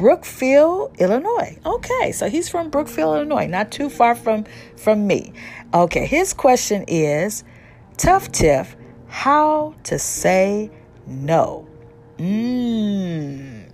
Brookfield, 0.00 0.96
Illinois. 0.98 1.58
Okay, 1.66 2.10
so 2.10 2.30
he's 2.30 2.48
from 2.48 2.70
Brookfield, 2.70 3.16
Illinois, 3.16 3.46
not 3.46 3.70
too 3.70 3.90
far 3.90 4.14
from 4.14 4.46
from 4.78 5.06
me. 5.06 5.34
Okay, 5.74 6.06
his 6.06 6.32
question 6.32 6.86
is, 6.88 7.44
Tuff 7.98 8.32
Tiff, 8.32 8.76
how 9.08 9.74
to 9.82 9.98
say 9.98 10.70
no? 11.06 11.68
Mmm, 12.16 13.68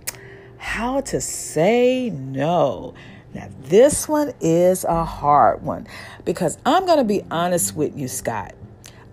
how 0.57 0.99
to 0.99 1.21
say 1.21 2.09
no. 2.09 2.93
Now, 3.33 3.49
this 3.63 4.07
one 4.07 4.33
is 4.39 4.83
a 4.83 5.03
hard 5.03 5.61
one 5.63 5.87
because 6.25 6.57
I'm 6.65 6.85
going 6.85 6.97
to 6.97 7.03
be 7.03 7.23
honest 7.29 7.75
with 7.75 7.97
you, 7.97 8.07
Scott. 8.07 8.55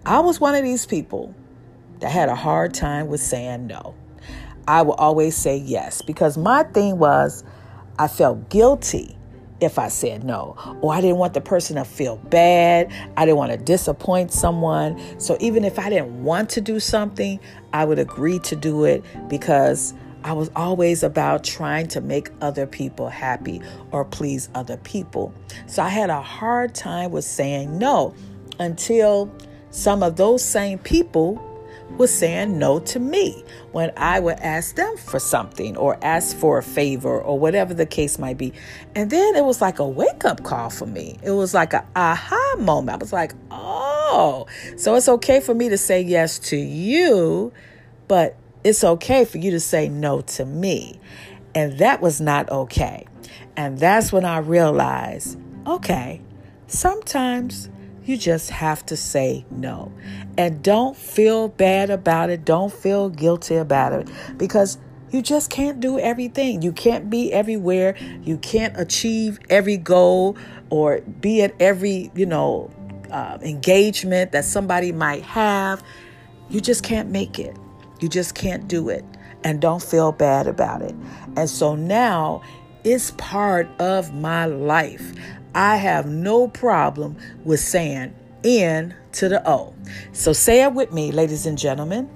I 0.06 0.20
was 0.20 0.40
one 0.40 0.54
of 0.54 0.62
these 0.62 0.86
people 0.86 1.34
that 2.00 2.10
had 2.10 2.28
a 2.28 2.34
hard 2.34 2.74
time 2.74 3.08
with 3.08 3.20
saying 3.20 3.66
no. 3.66 3.94
I 4.66 4.82
will 4.82 4.94
always 4.94 5.36
say 5.36 5.56
yes 5.56 6.02
because 6.02 6.38
my 6.38 6.62
thing 6.62 6.98
was 6.98 7.44
I 7.98 8.08
felt 8.08 8.48
guilty 8.48 9.16
if 9.60 9.78
I 9.78 9.88
said 9.88 10.24
no, 10.24 10.56
or 10.82 10.92
I 10.92 11.00
didn't 11.00 11.16
want 11.16 11.34
the 11.34 11.40
person 11.40 11.76
to 11.76 11.84
feel 11.84 12.16
bad. 12.16 12.92
I 13.16 13.24
didn't 13.24 13.38
want 13.38 13.52
to 13.52 13.58
disappoint 13.58 14.32
someone. 14.32 15.00
So 15.18 15.36
even 15.40 15.64
if 15.64 15.78
I 15.78 15.88
didn't 15.88 16.24
want 16.24 16.50
to 16.50 16.60
do 16.60 16.80
something, 16.80 17.40
I 17.72 17.84
would 17.84 17.98
agree 17.98 18.38
to 18.40 18.56
do 18.56 18.84
it 18.84 19.04
because 19.28 19.94
I 20.24 20.32
was 20.32 20.50
always 20.56 21.02
about 21.02 21.44
trying 21.44 21.86
to 21.88 22.00
make 22.00 22.30
other 22.40 22.66
people 22.66 23.10
happy 23.10 23.60
or 23.92 24.06
please 24.06 24.48
other 24.54 24.78
people. 24.78 25.34
So 25.66 25.82
I 25.82 25.90
had 25.90 26.08
a 26.08 26.22
hard 26.22 26.74
time 26.74 27.10
with 27.10 27.26
saying 27.26 27.78
no 27.78 28.14
until 28.58 29.30
some 29.70 30.02
of 30.02 30.16
those 30.16 30.42
same 30.42 30.78
people 30.78 31.42
was 31.98 32.10
saying 32.10 32.58
no 32.58 32.80
to 32.80 32.98
me 32.98 33.44
when 33.72 33.92
I 33.98 34.18
would 34.18 34.38
ask 34.40 34.74
them 34.76 34.96
for 34.96 35.20
something 35.20 35.76
or 35.76 35.98
ask 36.02 36.34
for 36.34 36.56
a 36.56 36.62
favor 36.62 37.20
or 37.20 37.38
whatever 37.38 37.74
the 37.74 37.84
case 37.84 38.18
might 38.18 38.38
be. 38.38 38.54
And 38.94 39.10
then 39.10 39.36
it 39.36 39.44
was 39.44 39.60
like 39.60 39.78
a 39.78 39.86
wake 39.86 40.24
up 40.24 40.42
call 40.42 40.70
for 40.70 40.86
me. 40.86 41.18
It 41.22 41.32
was 41.32 41.52
like 41.52 41.74
a 41.74 41.86
aha 41.94 42.56
moment. 42.58 42.94
I 42.94 42.96
was 42.96 43.12
like, 43.12 43.34
oh, 43.50 44.46
so 44.78 44.94
it's 44.94 45.08
okay 45.08 45.40
for 45.40 45.54
me 45.54 45.68
to 45.68 45.76
say 45.76 46.00
yes 46.00 46.38
to 46.38 46.56
you, 46.56 47.52
but 48.08 48.36
it's 48.64 48.82
okay 48.82 49.24
for 49.24 49.38
you 49.38 49.50
to 49.52 49.60
say 49.60 49.88
no 49.88 50.22
to 50.22 50.44
me. 50.44 50.98
And 51.54 51.78
that 51.78 52.00
was 52.00 52.20
not 52.20 52.50
okay. 52.50 53.06
And 53.56 53.78
that's 53.78 54.12
when 54.12 54.24
I 54.24 54.38
realized, 54.38 55.38
okay, 55.66 56.20
sometimes 56.66 57.68
you 58.04 58.16
just 58.16 58.50
have 58.50 58.84
to 58.86 58.96
say 58.96 59.44
no. 59.50 59.92
And 60.36 60.62
don't 60.62 60.96
feel 60.96 61.48
bad 61.48 61.90
about 61.90 62.30
it. 62.30 62.44
Don't 62.44 62.72
feel 62.72 63.10
guilty 63.10 63.56
about 63.56 63.92
it 63.92 64.08
because 64.36 64.78
you 65.10 65.22
just 65.22 65.50
can't 65.50 65.78
do 65.78 65.98
everything. 65.98 66.62
You 66.62 66.72
can't 66.72 67.08
be 67.08 67.32
everywhere. 67.32 67.96
You 68.22 68.36
can't 68.38 68.76
achieve 68.76 69.38
every 69.48 69.76
goal 69.76 70.36
or 70.70 71.02
be 71.02 71.42
at 71.42 71.54
every, 71.60 72.10
you 72.16 72.26
know, 72.26 72.70
uh, 73.12 73.38
engagement 73.42 74.32
that 74.32 74.44
somebody 74.44 74.90
might 74.90 75.22
have. 75.22 75.84
You 76.50 76.60
just 76.60 76.82
can't 76.82 77.10
make 77.10 77.38
it. 77.38 77.56
You 78.00 78.08
just 78.08 78.34
can't 78.34 78.68
do 78.68 78.88
it. 78.88 79.04
And 79.44 79.60
don't 79.60 79.82
feel 79.82 80.12
bad 80.12 80.46
about 80.46 80.80
it. 80.82 80.94
And 81.36 81.50
so 81.50 81.74
now 81.74 82.42
it's 82.82 83.10
part 83.12 83.68
of 83.78 84.14
my 84.14 84.46
life. 84.46 85.12
I 85.54 85.76
have 85.76 86.06
no 86.06 86.48
problem 86.48 87.16
with 87.44 87.60
saying 87.60 88.14
N 88.42 88.94
to 89.12 89.28
the 89.28 89.48
O. 89.48 89.74
So 90.12 90.32
say 90.32 90.62
it 90.62 90.72
with 90.72 90.92
me, 90.92 91.12
ladies 91.12 91.46
and 91.46 91.58
gentlemen. 91.58 92.08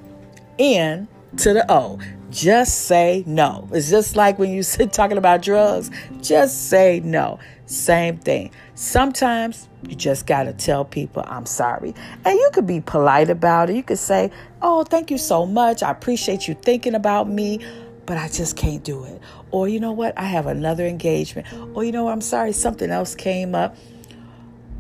N 0.59 1.07
to 1.37 1.53
the 1.53 1.71
O. 1.71 1.99
Just 2.31 2.87
say 2.87 3.25
no. 3.27 3.69
It's 3.73 3.89
just 3.89 4.17
like 4.17 4.39
when 4.39 4.51
you 4.51 4.63
sit 4.63 4.93
talking 4.93 5.19
about 5.19 5.43
drugs, 5.43 5.91
just 6.21 6.69
say 6.69 7.01
no. 7.05 7.39
Same 7.67 8.17
thing. 8.17 8.51
Sometimes 8.75 9.69
you 9.87 9.95
just 9.95 10.27
got 10.27 10.45
to 10.45 10.53
tell 10.53 10.85
people, 10.85 11.23
I'm 11.27 11.47
sorry. 11.47 11.95
And 12.25 12.35
you 12.39 12.51
could 12.53 12.67
be 12.67 12.81
polite 12.81 13.31
about 13.31 13.71
it. 13.71 13.77
You 13.77 13.83
could 13.83 13.99
say, 13.99 14.31
Oh, 14.63 14.85
thank 14.85 15.11
you 15.11 15.19
so 15.19 15.47
much. 15.47 15.83
I 15.83 15.91
appreciate 15.91 16.49
you 16.49 16.55
thinking 16.55 16.95
about 16.95 17.29
me 17.29 17.61
but 18.09 18.17
I 18.17 18.27
just 18.29 18.57
can't 18.57 18.83
do 18.83 19.05
it. 19.05 19.21
Or 19.51 19.69
you 19.69 19.81
know 19.81 19.93
what? 19.93 20.19
I 20.19 20.25
have 20.25 20.47
another 20.47 20.87
engagement. 20.87 21.47
Or 21.75 21.85
you 21.85 21.93
know 21.93 22.05
what? 22.05 22.13
I'm 22.13 22.23
sorry, 22.23 22.53
something 22.53 22.91
else 22.91 23.15
came 23.15 23.55
up. 23.55 23.77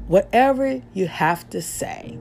Whatever 0.06 0.80
you 0.94 1.06
have 1.08 1.48
to 1.50 1.60
say, 1.60 2.16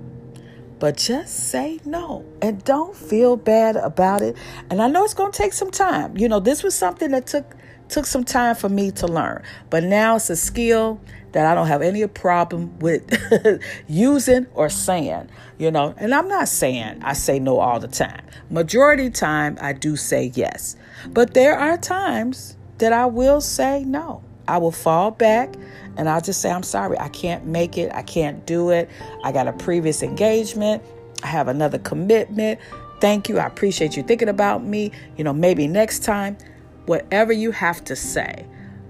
but 0.80 0.98
just 0.98 1.50
say 1.50 1.80
no 1.86 2.26
and 2.42 2.64
don't 2.64 2.96
feel 2.96 3.36
bad 3.36 3.76
about 3.76 4.22
it. 4.22 4.36
And 4.70 4.82
I 4.82 4.88
know 4.88 5.04
it's 5.04 5.14
going 5.14 5.32
to 5.32 5.38
take 5.38 5.54
some 5.54 5.72
time. 5.72 6.18
You 6.18 6.30
know, 6.30 6.40
this 6.40 6.64
was 6.64 6.76
something 6.76 7.12
that 7.12 7.28
took 7.28 7.56
took 7.90 8.06
some 8.06 8.26
time 8.26 8.54
for 8.54 8.68
me 8.68 8.92
to 8.92 9.08
learn, 9.08 9.42
but 9.70 9.82
now 9.82 10.18
it's 10.18 10.30
a 10.30 10.36
skill 10.36 11.00
that 11.32 11.46
I 11.46 11.56
don't 11.56 11.68
have 11.68 11.82
any 11.82 12.06
problem 12.08 12.78
with 12.80 13.62
using 13.88 14.46
or 14.54 14.70
saying, 14.70 15.30
you 15.58 15.72
know. 15.72 15.94
And 15.98 16.14
I'm 16.14 16.28
not 16.28 16.50
saying 16.50 17.02
I 17.04 17.14
say 17.14 17.40
no 17.40 17.60
all 17.60 17.80
the 17.80 17.88
time. 17.88 18.26
Majority 18.50 19.10
time 19.10 19.58
I 19.62 19.74
do 19.74 19.96
say 19.96 20.32
yes. 20.34 20.76
But 21.10 21.34
there 21.34 21.58
are 21.58 21.78
times 21.78 22.58
that 22.80 22.92
I 22.92 23.06
will 23.06 23.40
say 23.40 23.84
no. 23.86 24.24
I 24.48 24.58
will 24.58 24.72
fall 24.72 25.12
back 25.12 25.56
and 25.98 26.08
I'll 26.08 26.22
just 26.22 26.42
say, 26.42 26.52
I'm 26.52 26.64
sorry, 26.64 26.98
I 27.00 27.10
can't 27.10 27.46
make 27.46 27.78
it. 27.78 27.92
I 27.94 28.04
can't 28.04 28.46
do 28.46 28.70
it. 28.70 28.90
I 29.24 29.32
got 29.32 29.48
a 29.48 29.54
previous 29.54 30.04
engagement. 30.04 30.84
I 31.24 31.28
have 31.28 31.48
another 31.48 31.80
commitment. 31.80 32.60
Thank 33.02 33.30
you. 33.30 33.40
I 33.40 33.46
appreciate 33.46 33.98
you 33.98 34.04
thinking 34.04 34.30
about 34.30 34.64
me. 34.64 34.92
You 35.18 35.24
know, 35.24 35.34
maybe 35.34 35.68
next 35.68 36.04
time, 36.04 36.38
whatever 36.86 37.34
you 37.34 37.52
have 37.52 37.84
to 37.86 37.96
say. 37.96 38.46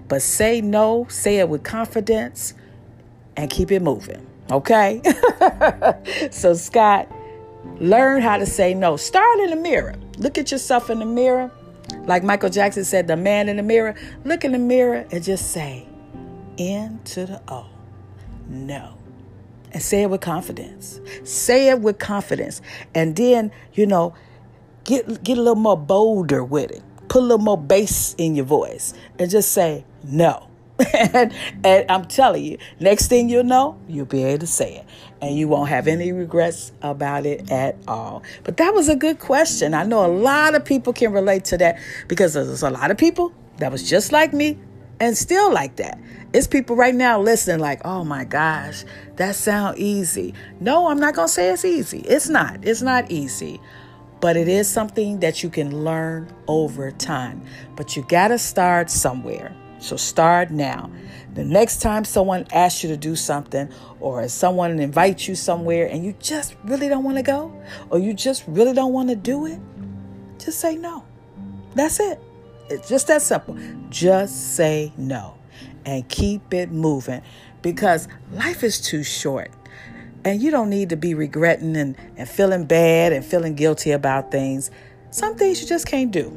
But 0.08 0.22
say 0.22 0.60
no, 0.60 1.06
say 1.08 1.38
it 1.38 1.48
with 1.48 1.62
confidence, 1.64 2.54
and 3.36 3.50
keep 3.50 3.70
it 3.70 3.82
moving. 3.82 4.26
Okay? 4.50 5.02
so, 6.30 6.54
Scott, 6.54 7.10
learn 7.78 8.22
how 8.22 8.38
to 8.38 8.46
say 8.46 8.74
no. 8.74 8.96
Start 8.96 9.40
in 9.40 9.50
the 9.50 9.56
mirror. 9.56 9.94
Look 10.18 10.38
at 10.38 10.50
yourself 10.50 10.90
in 10.90 10.98
the 10.98 11.06
mirror 11.06 11.50
like 12.04 12.22
Michael 12.22 12.50
Jackson 12.50 12.84
said, 12.84 13.06
the 13.06 13.16
man 13.16 13.48
in 13.48 13.56
the 13.56 13.62
mirror, 13.62 13.94
look 14.24 14.44
in 14.44 14.52
the 14.52 14.58
mirror 14.58 15.06
and 15.10 15.22
just 15.22 15.50
say, 15.50 15.87
N 16.58 17.00
to 17.06 17.26
the 17.26 17.42
O, 17.48 17.66
no. 18.48 18.94
And 19.72 19.82
say 19.82 20.02
it 20.02 20.10
with 20.10 20.20
confidence. 20.20 21.00
Say 21.24 21.68
it 21.68 21.80
with 21.80 21.98
confidence. 21.98 22.60
And 22.94 23.16
then, 23.16 23.52
you 23.74 23.86
know, 23.86 24.14
get 24.84 25.22
get 25.22 25.38
a 25.38 25.40
little 25.40 25.54
more 25.54 25.76
bolder 25.76 26.42
with 26.42 26.70
it. 26.70 26.82
Put 27.08 27.22
a 27.22 27.26
little 27.26 27.38
more 27.38 27.58
bass 27.58 28.14
in 28.18 28.34
your 28.34 28.44
voice 28.44 28.94
and 29.18 29.30
just 29.30 29.52
say 29.52 29.84
no. 30.02 30.48
and, 30.94 31.34
and 31.64 31.90
I'm 31.90 32.04
telling 32.04 32.44
you, 32.44 32.58
next 32.78 33.08
thing 33.08 33.28
you'll 33.28 33.44
know, 33.44 33.76
you'll 33.88 34.06
be 34.06 34.22
able 34.24 34.40
to 34.40 34.46
say 34.46 34.76
it. 34.76 34.86
And 35.20 35.36
you 35.36 35.48
won't 35.48 35.68
have 35.68 35.88
any 35.88 36.12
regrets 36.12 36.70
about 36.82 37.26
it 37.26 37.50
at 37.50 37.76
all. 37.88 38.22
But 38.44 38.58
that 38.58 38.72
was 38.74 38.88
a 38.88 38.94
good 38.94 39.18
question. 39.18 39.74
I 39.74 39.82
know 39.82 40.06
a 40.06 40.12
lot 40.12 40.54
of 40.54 40.64
people 40.64 40.92
can 40.92 41.12
relate 41.12 41.44
to 41.46 41.58
that 41.58 41.78
because 42.06 42.34
there's 42.34 42.62
a 42.62 42.70
lot 42.70 42.92
of 42.92 42.96
people 42.96 43.32
that 43.56 43.72
was 43.72 43.88
just 43.88 44.12
like 44.12 44.32
me 44.32 44.56
and 45.00 45.16
still 45.16 45.52
like 45.52 45.76
that. 45.76 45.98
It's 46.32 46.46
people 46.46 46.76
right 46.76 46.94
now 46.94 47.20
listening, 47.20 47.60
like, 47.60 47.80
oh 47.84 48.04
my 48.04 48.24
gosh, 48.24 48.84
that 49.16 49.34
sound 49.34 49.78
easy. 49.78 50.34
No, 50.60 50.88
I'm 50.88 51.00
not 51.00 51.14
gonna 51.14 51.28
say 51.28 51.50
it's 51.50 51.64
easy. 51.64 52.00
It's 52.00 52.28
not. 52.28 52.64
It's 52.64 52.82
not 52.82 53.10
easy. 53.10 53.60
but 54.20 54.36
it 54.36 54.48
is 54.48 54.68
something 54.68 55.20
that 55.20 55.42
you 55.42 55.50
can 55.50 55.84
learn 55.84 56.28
over 56.46 56.90
time. 56.90 57.42
But 57.76 57.96
you 57.96 58.04
got 58.08 58.28
to 58.28 58.38
start 58.38 58.90
somewhere. 58.90 59.54
So 59.78 59.96
start 59.96 60.50
now. 60.50 60.90
The 61.34 61.44
next 61.44 61.80
time 61.80 62.04
someone 62.04 62.46
asks 62.52 62.82
you 62.82 62.88
to 62.88 62.96
do 62.96 63.14
something 63.14 63.68
or 64.00 64.26
someone 64.28 64.78
invites 64.80 65.28
you 65.28 65.36
somewhere 65.36 65.86
and 65.86 66.04
you 66.04 66.14
just 66.18 66.56
really 66.64 66.88
don't 66.88 67.04
want 67.04 67.16
to 67.16 67.22
go 67.22 67.52
or 67.90 68.00
you 68.00 68.12
just 68.12 68.44
really 68.48 68.72
don't 68.72 68.92
want 68.92 69.08
to 69.10 69.16
do 69.16 69.46
it, 69.46 69.60
just 70.38 70.58
say 70.58 70.74
no. 70.76 71.04
That's 71.76 72.00
it. 72.00 72.20
It's 72.70 72.88
just 72.88 73.06
that 73.08 73.22
simple. 73.22 73.56
Just 73.90 74.54
say 74.56 74.92
no 74.96 75.38
and 75.84 76.08
keep 76.08 76.52
it 76.52 76.70
moving 76.70 77.22
because 77.62 78.08
life 78.32 78.62
is 78.62 78.80
too 78.80 79.02
short. 79.02 79.50
And 80.24 80.42
you 80.42 80.50
don't 80.50 80.68
need 80.68 80.90
to 80.90 80.96
be 80.96 81.14
regretting 81.14 81.76
and, 81.76 81.96
and 82.16 82.28
feeling 82.28 82.64
bad 82.66 83.12
and 83.12 83.24
feeling 83.24 83.54
guilty 83.54 83.92
about 83.92 84.30
things. 84.30 84.70
Some 85.10 85.36
things 85.36 85.62
you 85.62 85.68
just 85.68 85.86
can't 85.86 86.10
do. 86.10 86.30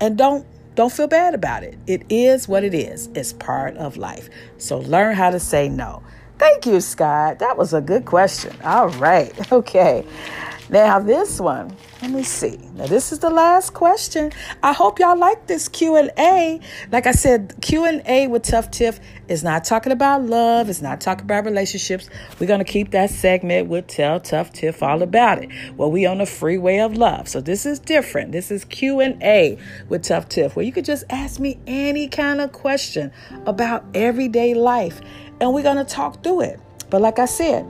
And 0.00 0.16
don't 0.16 0.46
don't 0.74 0.92
feel 0.92 1.08
bad 1.08 1.34
about 1.34 1.64
it. 1.64 1.76
It 1.88 2.04
is 2.08 2.46
what 2.46 2.62
it 2.62 2.72
is. 2.72 3.08
It's 3.14 3.32
part 3.32 3.76
of 3.76 3.96
life. 3.96 4.30
So 4.58 4.78
learn 4.78 5.16
how 5.16 5.30
to 5.30 5.40
say 5.40 5.68
no. 5.68 6.04
Thank 6.38 6.66
you, 6.66 6.80
Scott. 6.80 7.40
That 7.40 7.56
was 7.58 7.74
a 7.74 7.80
good 7.80 8.04
question. 8.04 8.56
All 8.62 8.88
right. 8.90 9.32
Okay. 9.52 10.06
Now 10.70 11.00
this 11.00 11.40
one, 11.40 11.74
let 12.00 12.12
me 12.12 12.22
see. 12.22 12.58
Now 12.74 12.86
this 12.86 13.10
is 13.10 13.18
the 13.18 13.30
last 13.30 13.74
question. 13.74 14.30
I 14.62 14.72
hope 14.72 15.00
y'all 15.00 15.18
like 15.18 15.48
this 15.48 15.66
Q&A. 15.66 16.60
Like 16.92 17.06
I 17.06 17.10
said, 17.10 17.56
Q&A 17.60 18.28
with 18.28 18.44
Tuff 18.44 18.70
Tiff 18.70 19.00
is 19.26 19.42
not 19.42 19.64
talking 19.64 19.90
about 19.90 20.22
love, 20.22 20.68
it's 20.68 20.80
not 20.80 21.00
talking 21.00 21.24
about 21.24 21.44
relationships. 21.44 22.08
We're 22.38 22.46
going 22.46 22.60
to 22.60 22.64
keep 22.64 22.92
that 22.92 23.10
segment 23.10 23.68
with 23.68 23.88
Tell 23.88 24.20
Tuff 24.20 24.52
Tiff 24.52 24.80
all 24.80 25.02
about 25.02 25.42
it. 25.42 25.50
Well, 25.76 25.90
we 25.90 26.06
on 26.06 26.18
the 26.18 26.26
freeway 26.26 26.78
of 26.78 26.96
love. 26.96 27.28
So 27.28 27.40
this 27.40 27.66
is 27.66 27.80
different. 27.80 28.30
This 28.30 28.52
is 28.52 28.64
Q&A 28.64 29.58
with 29.88 30.04
Tuff 30.04 30.28
Tiff 30.28 30.54
where 30.54 30.64
you 30.64 30.72
could 30.72 30.84
just 30.84 31.04
ask 31.10 31.40
me 31.40 31.58
any 31.66 32.06
kind 32.06 32.40
of 32.40 32.52
question 32.52 33.10
about 33.44 33.84
everyday 33.94 34.54
life 34.54 35.00
and 35.40 35.52
we're 35.52 35.62
going 35.62 35.76
to 35.76 35.84
talk 35.84 36.22
through 36.22 36.42
it. 36.42 36.60
But 36.90 37.00
like 37.00 37.18
I 37.18 37.26
said, 37.26 37.66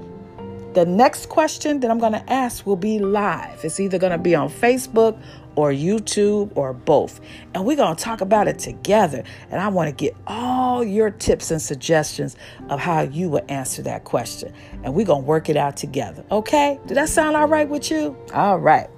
the 0.79 0.87
next 0.87 1.29
question 1.29 1.81
that 1.81 1.91
I'm 1.91 1.99
going 1.99 2.13
to 2.13 2.33
ask 2.33 2.65
will 2.65 2.77
be 2.77 3.01
live. 3.01 3.65
It's 3.65 3.81
either 3.81 3.99
going 3.99 4.13
to 4.13 4.19
be 4.19 4.37
on 4.37 4.49
Facebook 4.49 5.21
or 5.57 5.73
YouTube 5.73 6.53
or 6.55 6.73
both. 6.73 7.21
And 7.53 7.65
we're 7.65 7.77
going 7.77 7.97
to 7.97 8.01
talk 8.01 8.21
about 8.21 8.47
it 8.47 8.61
together. 8.61 9.25
And 9.51 9.61
I 9.61 9.67
want 9.67 9.89
to 9.89 9.93
get 9.93 10.17
all 10.29 10.85
your 10.85 11.11
tips 11.11 11.51
and 11.51 11.61
suggestions 11.61 12.37
of 12.69 12.79
how 12.79 13.01
you 13.01 13.29
would 13.31 13.51
answer 13.51 13.83
that 13.83 14.05
question. 14.05 14.53
And 14.85 14.95
we're 14.95 15.05
going 15.05 15.23
to 15.23 15.27
work 15.27 15.49
it 15.49 15.57
out 15.57 15.77
together. 15.77 16.25
Okay? 16.31 16.79
Did 16.87 16.97
that 16.97 17.09
sound 17.09 17.37
all 17.37 17.49
right 17.49 17.69
with 17.69 17.91
you? 17.91 18.17
All 18.33 18.61
right. 18.61 18.89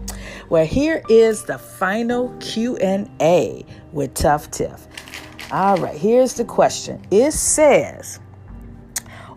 Well, 0.51 0.67
here 0.67 1.03
is 1.09 1.45
the 1.45 1.57
final 1.57 2.29
Q&A 2.41 3.65
with 3.93 4.13
Tuff 4.13 4.51
Tiff. 4.51 4.87
All 5.51 5.79
right, 5.79 5.97
here's 5.97 6.35
the 6.35 6.45
question. 6.45 7.01
It 7.11 7.33
says, 7.33 8.21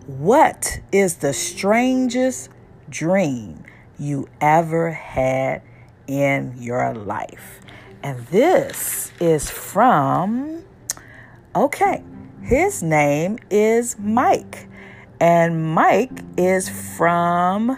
what 0.08 0.80
is 0.92 1.18
the 1.18 1.34
strangest 1.34 2.50
dream 2.90 3.64
you 3.98 4.28
ever 4.42 4.92
had 4.92 5.62
in 6.08 6.54
your 6.58 6.94
life? 6.94 7.62
And 8.02 8.20
this 8.28 9.14
is 9.22 9.50
from, 9.50 10.64
okay, 11.56 12.04
his 12.42 12.84
name 12.84 13.40
is 13.50 13.98
Mike. 13.98 14.68
And 15.22 15.74
Mike 15.74 16.20
is 16.36 16.68
from, 16.98 17.78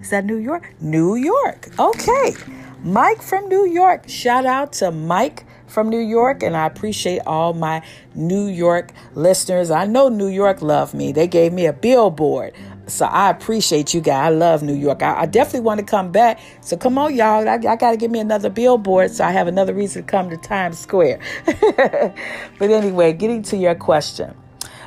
is 0.00 0.10
that 0.10 0.24
New 0.24 0.38
York? 0.38 0.74
New 0.80 1.14
York. 1.14 1.68
Okay. 1.78 2.34
Mike 2.82 3.22
from 3.22 3.48
New 3.48 3.64
York. 3.64 4.08
Shout 4.08 4.44
out 4.44 4.72
to 4.74 4.90
Mike 4.90 5.44
from 5.72 5.88
New 5.88 5.98
York, 5.98 6.42
and 6.42 6.56
I 6.56 6.66
appreciate 6.66 7.20
all 7.26 7.54
my 7.54 7.82
New 8.14 8.46
York 8.46 8.92
listeners. 9.14 9.70
I 9.70 9.86
know 9.86 10.08
New 10.08 10.28
York 10.28 10.62
love 10.62 10.94
me. 10.94 11.12
They 11.12 11.26
gave 11.26 11.52
me 11.52 11.66
a 11.66 11.72
billboard. 11.72 12.52
So 12.86 13.06
I 13.06 13.30
appreciate 13.30 13.94
you 13.94 14.00
guys. 14.00 14.26
I 14.26 14.28
love 14.28 14.62
New 14.62 14.74
York. 14.74 15.02
I, 15.02 15.20
I 15.22 15.26
definitely 15.26 15.60
want 15.60 15.80
to 15.80 15.86
come 15.86 16.12
back. 16.12 16.40
So 16.60 16.76
come 16.76 16.98
on, 16.98 17.14
y'all. 17.14 17.48
I, 17.48 17.54
I 17.54 17.76
got 17.76 17.92
to 17.92 17.96
give 17.96 18.10
me 18.10 18.18
another 18.18 18.50
billboard 18.50 19.10
so 19.10 19.24
I 19.24 19.30
have 19.30 19.46
another 19.46 19.72
reason 19.72 20.02
to 20.02 20.08
come 20.08 20.28
to 20.30 20.36
Times 20.36 20.78
Square. 20.78 21.20
but 21.46 22.70
anyway, 22.70 23.12
getting 23.12 23.42
to 23.44 23.56
your 23.56 23.74
question. 23.74 24.34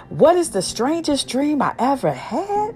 What 0.09 0.35
is 0.35 0.51
the 0.51 0.61
strangest 0.61 1.27
dream 1.27 1.61
I 1.61 1.73
ever 1.79 2.11
had? 2.11 2.75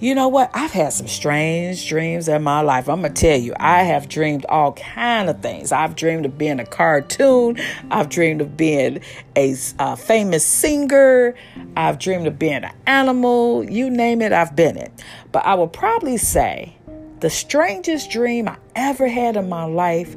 You 0.00 0.14
know 0.14 0.28
what? 0.28 0.50
I've 0.54 0.70
had 0.70 0.94
some 0.94 1.08
strange 1.08 1.86
dreams 1.86 2.26
in 2.26 2.42
my 2.42 2.62
life. 2.62 2.88
I'm 2.88 3.02
gonna 3.02 3.12
tell 3.12 3.38
you, 3.38 3.52
I 3.60 3.82
have 3.82 4.08
dreamed 4.08 4.46
all 4.48 4.72
kind 4.72 5.28
of 5.28 5.42
things. 5.42 5.72
I've 5.72 5.94
dreamed 5.94 6.24
of 6.24 6.38
being 6.38 6.58
a 6.58 6.64
cartoon. 6.64 7.58
I've 7.90 8.08
dreamed 8.08 8.40
of 8.40 8.56
being 8.56 9.00
a 9.36 9.96
famous 9.98 10.46
singer. 10.46 11.34
I've 11.76 11.98
dreamed 11.98 12.26
of 12.26 12.38
being 12.38 12.64
an 12.64 12.72
animal. 12.86 13.62
You 13.70 13.90
name 13.90 14.22
it, 14.22 14.32
I've 14.32 14.56
been 14.56 14.78
it. 14.78 14.90
But 15.32 15.44
I 15.44 15.52
will 15.52 15.68
probably 15.68 16.16
say 16.16 16.78
the 17.20 17.28
strangest 17.28 18.10
dream 18.10 18.48
I 18.48 18.56
ever 18.74 19.06
had 19.06 19.36
in 19.36 19.50
my 19.50 19.64
life 19.64 20.16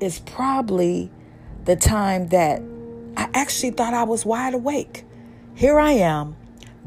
is 0.00 0.18
probably 0.18 1.08
the 1.66 1.76
time 1.76 2.30
that 2.30 2.60
I 3.16 3.28
actually 3.34 3.70
thought 3.70 3.94
I 3.94 4.02
was 4.02 4.26
wide 4.26 4.54
awake. 4.54 5.04
Here 5.54 5.78
I 5.78 5.92
am 5.92 6.36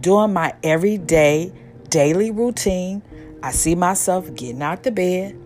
doing 0.02 0.34
my 0.34 0.54
everyday 0.62 1.54
daily 1.94 2.32
routine. 2.32 3.04
I 3.44 3.52
see 3.52 3.76
myself 3.76 4.34
getting 4.34 4.64
out 4.64 4.82
the 4.82 4.90
bed. 4.90 5.38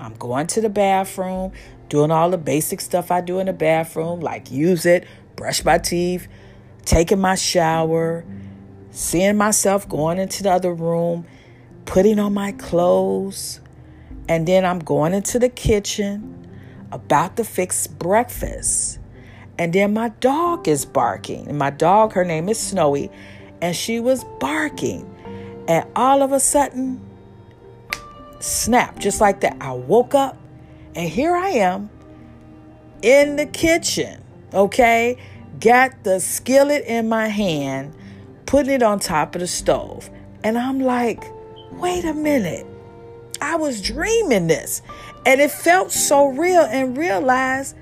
I'm 0.00 0.14
going 0.14 0.48
to 0.48 0.60
the 0.60 0.68
bathroom, 0.68 1.52
doing 1.88 2.10
all 2.10 2.30
the 2.30 2.36
basic 2.36 2.80
stuff 2.80 3.12
I 3.12 3.20
do 3.20 3.38
in 3.38 3.46
the 3.46 3.52
bathroom, 3.52 4.18
like 4.18 4.50
use 4.50 4.86
it, 4.86 5.06
brush 5.36 5.64
my 5.64 5.78
teeth, 5.78 6.26
taking 6.84 7.20
my 7.20 7.36
shower, 7.36 8.24
seeing 8.90 9.36
myself 9.36 9.88
going 9.88 10.18
into 10.18 10.42
the 10.42 10.50
other 10.50 10.74
room, 10.74 11.26
putting 11.84 12.18
on 12.18 12.34
my 12.34 12.50
clothes, 12.50 13.60
and 14.28 14.48
then 14.48 14.64
I'm 14.64 14.80
going 14.80 15.14
into 15.14 15.38
the 15.38 15.48
kitchen, 15.48 16.48
about 16.90 17.36
to 17.36 17.44
fix 17.44 17.86
breakfast. 17.86 18.98
And 19.60 19.72
then 19.72 19.94
my 19.94 20.08
dog 20.08 20.66
is 20.66 20.84
barking. 20.84 21.56
My 21.56 21.70
dog, 21.70 22.14
her 22.14 22.24
name 22.24 22.48
is 22.48 22.58
Snowy, 22.58 23.12
and 23.62 23.76
she 23.76 24.00
was 24.00 24.24
barking. 24.40 25.13
And 25.66 25.86
all 25.96 26.22
of 26.22 26.32
a 26.32 26.40
sudden, 26.40 27.00
snap, 28.40 28.98
just 28.98 29.20
like 29.20 29.40
that. 29.40 29.56
I 29.60 29.72
woke 29.72 30.14
up 30.14 30.36
and 30.94 31.08
here 31.08 31.34
I 31.34 31.48
am 31.50 31.90
in 33.02 33.36
the 33.36 33.46
kitchen, 33.46 34.22
okay? 34.52 35.16
Got 35.60 36.04
the 36.04 36.20
skillet 36.20 36.84
in 36.84 37.08
my 37.08 37.28
hand, 37.28 37.94
putting 38.46 38.72
it 38.72 38.82
on 38.82 38.98
top 38.98 39.34
of 39.34 39.40
the 39.40 39.46
stove. 39.46 40.10
And 40.42 40.58
I'm 40.58 40.80
like, 40.80 41.24
wait 41.72 42.04
a 42.04 42.14
minute. 42.14 42.66
I 43.40 43.56
was 43.56 43.80
dreaming 43.80 44.46
this. 44.46 44.82
And 45.26 45.40
it 45.40 45.50
felt 45.50 45.90
so 45.90 46.28
real 46.28 46.62
and 46.62 46.96
realized 46.96 47.76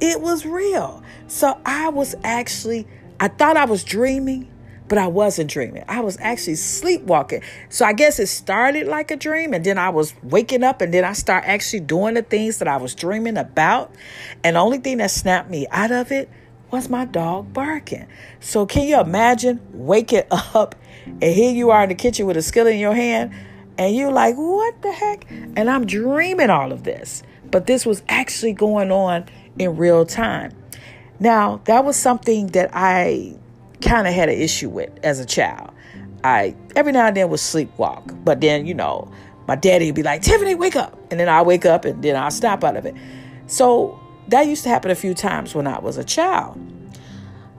it 0.00 0.20
was 0.20 0.44
real. 0.44 1.02
So 1.28 1.60
I 1.64 1.88
was 1.90 2.14
actually, 2.24 2.86
I 3.20 3.28
thought 3.28 3.56
I 3.56 3.64
was 3.64 3.84
dreaming, 3.84 4.48
but 4.88 4.98
I 4.98 5.06
wasn't 5.06 5.50
dreaming. 5.50 5.84
I 5.86 6.00
was 6.00 6.18
actually 6.20 6.56
sleepwalking. 6.56 7.42
So 7.68 7.84
I 7.84 7.92
guess 7.92 8.18
it 8.18 8.26
started 8.26 8.86
like 8.86 9.10
a 9.10 9.16
dream 9.16 9.52
and 9.52 9.64
then 9.64 9.78
I 9.78 9.90
was 9.90 10.14
waking 10.22 10.64
up 10.64 10.80
and 10.80 10.92
then 10.92 11.04
I 11.04 11.12
start 11.12 11.44
actually 11.46 11.80
doing 11.80 12.14
the 12.14 12.22
things 12.22 12.58
that 12.58 12.68
I 12.68 12.78
was 12.78 12.94
dreaming 12.94 13.36
about. 13.36 13.94
And 14.42 14.56
the 14.56 14.60
only 14.60 14.78
thing 14.78 14.98
that 14.98 15.10
snapped 15.10 15.50
me 15.50 15.66
out 15.70 15.90
of 15.90 16.10
it 16.10 16.30
was 16.70 16.88
my 16.88 17.04
dog 17.04 17.52
barking. 17.52 18.06
So 18.40 18.66
can 18.66 18.86
you 18.86 18.98
imagine 19.00 19.60
waking 19.72 20.24
up 20.30 20.74
and 21.06 21.34
here 21.34 21.52
you 21.52 21.70
are 21.70 21.82
in 21.82 21.88
the 21.88 21.94
kitchen 21.94 22.26
with 22.26 22.36
a 22.36 22.42
skillet 22.42 22.74
in 22.74 22.80
your 22.80 22.94
hand 22.94 23.32
and 23.76 23.94
you're 23.94 24.12
like, 24.12 24.36
what 24.36 24.80
the 24.82 24.92
heck? 24.92 25.30
And 25.30 25.70
I'm 25.70 25.86
dreaming 25.86 26.50
all 26.50 26.72
of 26.72 26.84
this. 26.84 27.22
But 27.50 27.66
this 27.66 27.86
was 27.86 28.02
actually 28.08 28.52
going 28.52 28.90
on 28.90 29.26
in 29.58 29.76
real 29.76 30.04
time. 30.04 30.52
Now, 31.20 31.60
that 31.64 31.84
was 31.84 31.96
something 31.96 32.48
that 32.48 32.70
I 32.72 33.36
kind 33.80 34.06
of 34.06 34.14
had 34.14 34.28
an 34.28 34.38
issue 34.38 34.68
with 34.68 34.90
as 35.02 35.20
a 35.20 35.26
child. 35.26 35.70
I 36.24 36.54
every 36.74 36.92
now 36.92 37.06
and 37.06 37.16
then 37.16 37.28
would 37.30 37.40
sleepwalk, 37.40 38.24
but 38.24 38.40
then 38.40 38.66
you 38.66 38.74
know 38.74 39.10
my 39.46 39.54
daddy 39.54 39.86
would 39.86 39.94
be 39.94 40.02
like, 40.02 40.22
"Tiffany, 40.22 40.54
wake 40.54 40.76
up," 40.76 40.98
and 41.10 41.18
then 41.18 41.28
I 41.28 41.42
wake 41.42 41.64
up 41.64 41.84
and 41.84 42.02
then 42.02 42.16
I 42.16 42.28
stop 42.28 42.64
out 42.64 42.76
of 42.76 42.86
it. 42.86 42.94
So 43.46 43.98
that 44.28 44.46
used 44.46 44.62
to 44.64 44.68
happen 44.68 44.90
a 44.90 44.94
few 44.94 45.14
times 45.14 45.54
when 45.54 45.66
I 45.66 45.78
was 45.78 45.96
a 45.96 46.04
child. 46.04 46.60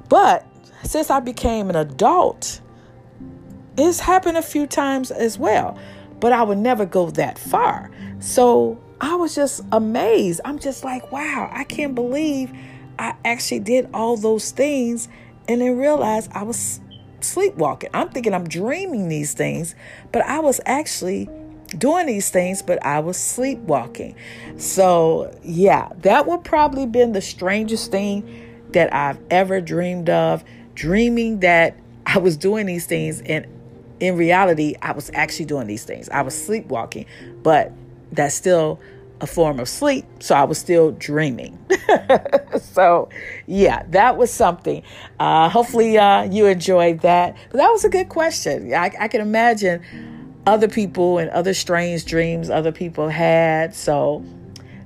But 0.08 0.46
since 0.84 1.10
I 1.10 1.20
became 1.20 1.70
an 1.70 1.76
adult, 1.76 2.62
it's 3.78 4.00
happened 4.00 4.38
a 4.38 4.42
few 4.42 4.68
times 4.68 5.12
as 5.12 5.38
well. 5.38 5.78
But 6.20 6.34
I 6.34 6.44
would 6.44 6.58
never 6.58 6.86
go 6.86 7.10
that 7.12 7.40
far. 7.40 7.90
So 8.20 8.78
I 9.02 9.16
was 9.16 9.34
just 9.34 9.62
amazed. 9.72 10.42
I'm 10.44 10.60
just 10.60 10.84
like, 10.84 11.12
wow, 11.12 11.50
I 11.52 11.64
can't 11.64 11.96
believe 11.96 12.52
I 12.98 13.16
actually 13.24 13.60
did 13.60 13.90
all 13.94 14.18
those 14.18 14.52
things 14.52 15.08
and 15.50 15.62
then 15.62 15.78
realized 15.78 16.32
I 16.34 16.44
was 16.44 16.80
sleepwalking. 17.22 17.90
I'm 17.94 18.10
thinking 18.10 18.34
I'm 18.34 18.48
dreaming 18.48 19.10
these 19.10 19.34
things, 19.34 19.76
but 20.12 20.22
I 20.22 20.40
was 20.40 20.62
actually 20.66 21.28
doing 21.76 22.06
these 22.06 22.30
things, 22.30 22.62
but 22.62 22.84
I 22.86 23.00
was 23.00 23.18
sleepwalking. 23.18 24.16
So, 24.58 25.36
yeah, 25.44 25.90
that 26.04 26.28
would 26.28 26.44
probably 26.44 26.86
been 26.86 27.14
the 27.14 27.22
strangest 27.22 27.92
thing 27.92 28.68
that 28.72 28.94
I've 28.94 29.20
ever 29.32 29.60
dreamed 29.60 30.10
of, 30.10 30.44
dreaming 30.76 31.40
that 31.40 31.76
I 32.06 32.20
was 32.20 32.38
doing 32.38 32.68
these 32.68 32.86
things 32.86 33.22
and 33.22 33.48
in 34.00 34.16
reality 34.18 34.76
I 34.82 34.92
was 34.92 35.10
actually 35.16 35.46
doing 35.46 35.66
these 35.66 35.84
things. 35.84 36.10
I 36.10 36.22
was 36.22 36.40
sleepwalking, 36.46 37.08
but 37.42 37.74
that's 38.12 38.36
still 38.36 38.80
a 39.22 39.28
form 39.28 39.60
of 39.60 39.68
sleep, 39.68 40.06
so 40.20 40.36
I 40.36 40.44
was 40.44 40.58
still 40.58 40.92
dreaming. 40.92 41.58
so, 42.62 43.10
yeah, 43.48 43.84
that 43.90 44.18
was 44.18 44.32
something. 44.32 44.84
Uh, 45.20 45.50
hopefully, 45.50 45.98
uh, 45.98 46.24
you 46.24 46.46
enjoyed 46.46 47.02
that. 47.02 47.36
But 47.52 47.58
that 47.58 47.70
was 47.70 47.84
a 47.84 47.90
good 47.90 48.10
question. 48.10 48.74
I, 48.74 48.92
I 49.00 49.08
can 49.08 49.22
imagine 49.22 49.82
other 50.46 50.68
people 50.68 51.18
and 51.18 51.30
other 51.32 51.54
strange 51.54 52.06
dreams 52.06 52.50
other 52.50 52.72
people 52.72 53.10
had. 53.10 53.76
So, 53.76 54.24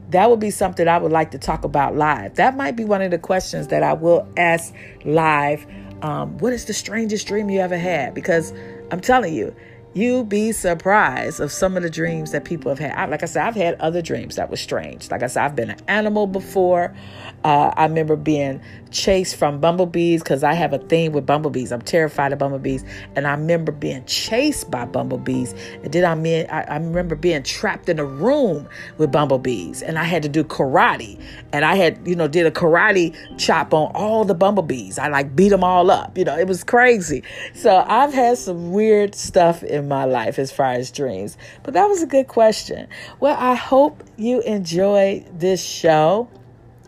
that 0.10 0.30
would 0.30 0.40
be 0.40 0.52
something 0.52 0.88
I 0.88 0.98
would 1.00 1.12
like 1.12 1.32
to 1.32 1.40
talk 1.40 1.64
about 1.64 1.96
live. 1.96 2.36
That 2.36 2.56
might 2.56 2.76
be 2.76 2.86
one 2.86 3.02
of 3.02 3.12
the 3.12 3.18
questions 3.18 3.68
that 3.68 3.82
I 3.82 3.94
will 3.94 4.28
ask 4.38 4.74
live. 5.06 5.66
Um, 6.04 6.38
what 6.38 6.54
is 6.54 6.66
the 6.66 6.74
strangest 6.74 7.28
dream 7.28 7.50
you 7.50 7.60
ever 7.60 7.78
had? 7.78 8.14
Because 8.14 8.54
I'm 8.92 9.00
telling 9.00 9.34
you, 9.34 9.56
you 9.94 10.24
be 10.24 10.52
surprised 10.52 11.40
of 11.40 11.52
some 11.52 11.78
of 11.78 11.84
the 11.84 11.90
dreams 11.90 12.32
that 12.32 12.46
people 12.46 12.70
have 12.70 12.80
had. 12.80 13.10
like 13.10 13.22
I 13.22 13.28
said, 13.28 13.46
I've 13.46 13.56
had 13.56 13.80
other 13.80 14.02
dreams 14.02 14.36
that 14.38 14.50
were 14.50 14.58
strange. 14.58 15.12
Like 15.12 15.22
I 15.22 15.28
said, 15.28 15.44
I've 15.44 15.56
been 15.56 15.70
an 15.70 15.80
animal 15.88 16.26
before. 16.26 16.96
Uh, 17.44 17.72
I 17.76 17.84
remember 17.84 18.16
being 18.16 18.62
chased 18.90 19.36
from 19.36 19.60
bumblebees 19.60 20.24
because 20.24 20.44
I 20.44 20.54
have 20.54 20.72
a 20.74 20.78
thing 20.78 21.12
with 21.12 21.26
bumblebees. 21.26 21.72
I'm 21.72 21.82
terrified 21.82 22.32
of 22.32 22.40
bumblebees, 22.40 22.86
and 23.16 23.28
I 23.28 23.32
remember 23.32 23.72
being 23.72 24.06
chased 24.06 24.72
by 24.72 24.86
bumblebees. 24.86 25.54
And 25.84 25.92
did 25.92 26.04
I 26.04 26.16
mean, 26.16 26.48
I, 26.50 26.62
I 26.62 26.76
remember 26.78 27.16
being 27.16 27.44
trapped 27.44 27.90
in 27.90 28.00
a 28.00 28.06
room 28.06 28.68
with 28.98 29.12
bumblebees, 29.12 29.82
and 29.82 30.00
I 30.00 30.06
had 30.06 30.24
to 30.24 30.30
do 30.30 30.44
karate. 30.44 31.20
And 31.52 31.66
I 31.66 31.76
had, 31.76 32.08
you 32.08 32.16
know, 32.16 32.28
did 32.28 32.46
a 32.46 32.52
karate 32.52 33.16
chop 33.38 33.74
on 33.74 33.92
all 33.94 34.26
the 34.26 34.36
bumblebees. 34.36 34.98
I 34.98 35.10
like 35.10 35.36
beat 35.36 35.50
them 35.50 35.64
all 35.64 35.92
up. 35.92 36.18
You 36.18 36.26
know, 36.26 36.38
it 36.38 36.48
was 36.48 36.64
crazy. 36.64 37.24
So 37.54 37.84
I've 37.88 38.14
had 38.14 38.38
some 38.38 38.72
weird 38.72 39.16
stuff 39.16 39.64
in 39.64 39.83
my 39.88 40.06
life 40.06 40.40
as 40.40 40.52
far 40.52 40.72
as 40.72 40.92
dreams. 40.92 41.38
But 41.64 41.74
that 41.74 41.86
was 41.88 42.02
a 42.02 42.08
good 42.08 42.28
question. 42.28 42.88
Well, 43.20 43.36
I 43.38 43.56
hope 43.56 44.04
you 44.18 44.42
enjoyed 44.42 45.40
this 45.40 45.64
show. 45.64 46.30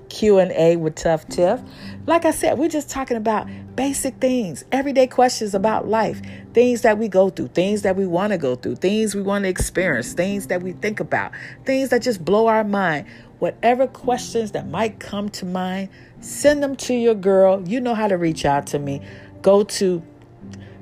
Q&A 0.10 0.78
with 0.78 0.96
Tuff 0.96 1.28
Tiff. 1.28 1.60
Like 2.06 2.24
I 2.24 2.32
said, 2.32 2.58
we're 2.58 2.70
just 2.70 2.90
talking 2.90 3.18
about 3.18 3.48
basic 3.76 4.16
things, 4.22 4.64
everyday 4.72 5.08
questions 5.08 5.54
about 5.54 5.88
life, 5.90 6.22
things 6.54 6.84
that 6.84 6.98
we 6.98 7.10
go 7.10 7.30
through, 7.30 7.50
things 7.50 7.82
that 7.82 7.98
we 7.98 8.08
want 8.08 8.32
to 8.32 8.38
go 8.38 8.56
through, 8.56 8.78
things 8.78 9.14
we 9.14 9.22
want 9.22 9.44
to 9.44 9.50
experience, 9.50 10.14
things 10.14 10.48
that 10.48 10.62
we 10.62 10.72
think 10.72 11.02
about, 11.02 11.34
things 11.66 11.90
that 11.90 12.02
just 12.02 12.24
blow 12.24 12.48
our 12.48 12.64
mind. 12.64 13.08
Whatever 13.40 13.88
questions 13.88 14.54
that 14.54 14.68
might 14.70 15.02
come 15.02 15.28
to 15.30 15.46
mind, 15.46 15.90
send 16.22 16.64
them 16.64 16.78
to 16.78 16.94
your 16.94 17.16
girl. 17.16 17.62
You 17.68 17.82
know 17.82 17.94
how 17.94 18.08
to 18.08 18.18
reach 18.18 18.46
out 18.46 18.68
to 18.68 18.80
me. 18.80 19.02
Go 19.42 19.64
to 19.64 20.02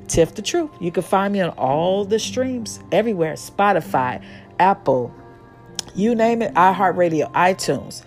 Tiff 0.08 0.36
the 0.36 0.42
Truth. 0.42 0.72
You 0.80 0.92
can 0.92 1.04
find 1.04 1.34
me 1.34 1.42
on 1.42 1.50
all 1.52 2.06
the 2.06 2.20
streams 2.20 2.80
everywhere 2.92 3.34
Spotify, 3.34 4.24
Apple, 4.60 5.14
you 5.96 6.16
name 6.16 6.42
it, 6.42 6.54
iHeartRadio, 6.54 7.32
iTunes 7.34 8.04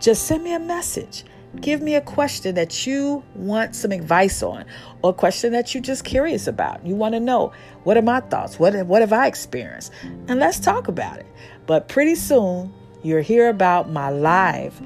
just 0.00 0.26
send 0.26 0.44
me 0.44 0.54
a 0.54 0.58
message. 0.58 1.24
Give 1.60 1.80
me 1.80 1.94
a 1.94 2.00
question 2.00 2.54
that 2.56 2.86
you 2.86 3.24
want 3.34 3.74
some 3.74 3.92
advice 3.92 4.42
on, 4.42 4.66
or 5.02 5.10
a 5.10 5.14
question 5.14 5.52
that 5.52 5.72
you're 5.72 5.82
just 5.82 6.04
curious 6.04 6.46
about. 6.46 6.84
You 6.86 6.94
want 6.94 7.14
to 7.14 7.20
know 7.20 7.52
what 7.84 7.96
are 7.96 8.02
my 8.02 8.20
thoughts? 8.20 8.58
What, 8.58 8.74
what 8.86 9.00
have 9.00 9.12
I 9.12 9.26
experienced? 9.26 9.92
And 10.28 10.38
let's 10.38 10.60
talk 10.60 10.88
about 10.88 11.18
it. 11.18 11.26
But 11.66 11.88
pretty 11.88 12.14
soon, 12.14 12.74
you'll 13.02 13.22
hear 13.22 13.48
about 13.48 13.90
my 13.90 14.10
live 14.10 14.80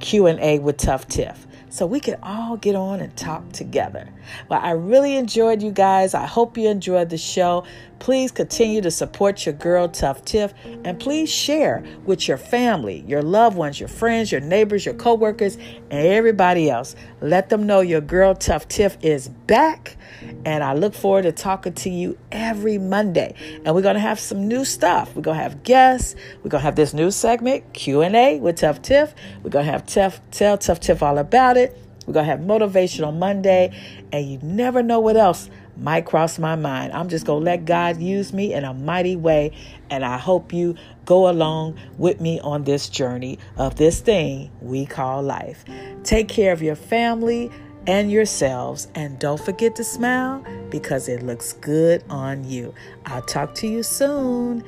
Q&A 0.00 0.58
with 0.60 0.78
Tuff 0.78 1.06
Tiff 1.08 1.46
so 1.74 1.86
we 1.86 1.98
can 1.98 2.16
all 2.22 2.56
get 2.56 2.76
on 2.76 3.00
and 3.00 3.16
talk 3.16 3.50
together. 3.50 4.08
Well, 4.48 4.60
I 4.62 4.70
really 4.70 5.16
enjoyed 5.16 5.60
you 5.60 5.72
guys. 5.72 6.14
I 6.14 6.24
hope 6.24 6.56
you 6.56 6.68
enjoyed 6.68 7.10
the 7.10 7.18
show. 7.18 7.64
Please 7.98 8.30
continue 8.30 8.80
to 8.82 8.90
support 8.90 9.46
your 9.46 9.54
girl, 9.54 9.88
Tuff 9.88 10.24
Tiff, 10.24 10.52
and 10.84 10.98
please 11.00 11.30
share 11.30 11.84
with 12.04 12.28
your 12.28 12.36
family, 12.36 13.04
your 13.06 13.22
loved 13.22 13.56
ones, 13.56 13.80
your 13.80 13.88
friends, 13.88 14.30
your 14.30 14.40
neighbors, 14.40 14.84
your 14.84 14.94
coworkers, 14.94 15.56
and 15.90 16.06
everybody 16.06 16.68
else. 16.68 16.96
Let 17.20 17.48
them 17.48 17.66
know 17.66 17.80
your 17.80 18.00
girl, 18.00 18.34
Tuff 18.34 18.68
Tiff, 18.68 18.98
is 19.00 19.28
back. 19.28 19.96
And 20.44 20.62
I 20.62 20.74
look 20.74 20.94
forward 20.94 21.22
to 21.22 21.32
talking 21.32 21.72
to 21.74 21.90
you 21.90 22.18
every 22.32 22.78
Monday. 22.78 23.34
And 23.64 23.74
we're 23.74 23.82
going 23.82 23.94
to 23.94 24.00
have 24.00 24.20
some 24.20 24.48
new 24.48 24.64
stuff. 24.64 25.14
We're 25.14 25.22
going 25.22 25.38
to 25.38 25.42
have 25.42 25.62
guests. 25.62 26.14
We're 26.42 26.50
going 26.50 26.60
to 26.60 26.64
have 26.66 26.76
this 26.76 26.94
new 26.94 27.10
segment, 27.10 27.72
Q&A 27.72 28.38
with 28.40 28.56
Tuff 28.56 28.82
Tiff. 28.82 29.14
We're 29.42 29.50
going 29.50 29.66
to 29.66 29.72
have 29.72 29.86
Tough, 29.86 30.20
tell 30.30 30.58
Tuff 30.58 30.80
Tiff 30.80 31.02
all 31.02 31.18
about 31.18 31.56
it. 31.56 31.78
We're 32.06 32.14
going 32.14 32.26
to 32.26 32.30
have 32.30 32.40
Motivational 32.40 33.16
Monday. 33.16 33.76
And 34.12 34.26
you 34.30 34.38
never 34.42 34.82
know 34.82 35.00
what 35.00 35.16
else 35.16 35.48
might 35.76 36.06
cross 36.06 36.38
my 36.38 36.56
mind. 36.56 36.92
I'm 36.92 37.08
just 37.08 37.26
going 37.26 37.40
to 37.40 37.44
let 37.44 37.64
God 37.64 38.00
use 38.00 38.32
me 38.32 38.52
in 38.52 38.64
a 38.64 38.74
mighty 38.74 39.16
way. 39.16 39.52
And 39.90 40.04
I 40.04 40.18
hope 40.18 40.52
you 40.52 40.76
go 41.04 41.28
along 41.28 41.78
with 41.98 42.20
me 42.20 42.40
on 42.40 42.64
this 42.64 42.88
journey 42.88 43.38
of 43.56 43.76
this 43.76 44.00
thing 44.00 44.50
we 44.60 44.86
call 44.86 45.22
life. 45.22 45.64
Take 46.02 46.28
care 46.28 46.52
of 46.52 46.62
your 46.62 46.76
family 46.76 47.50
and 47.86 48.10
yourselves. 48.10 48.88
And 48.94 49.18
don't 49.18 49.40
forget 49.40 49.76
to 49.76 49.84
smile 49.84 50.44
because 50.70 51.08
it 51.08 51.22
looks 51.22 51.52
good 51.54 52.04
on 52.08 52.44
you. 52.44 52.74
I'll 53.06 53.22
talk 53.22 53.54
to 53.56 53.66
you 53.66 53.82
soon. 53.82 54.64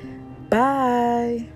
Bye. 0.49 1.47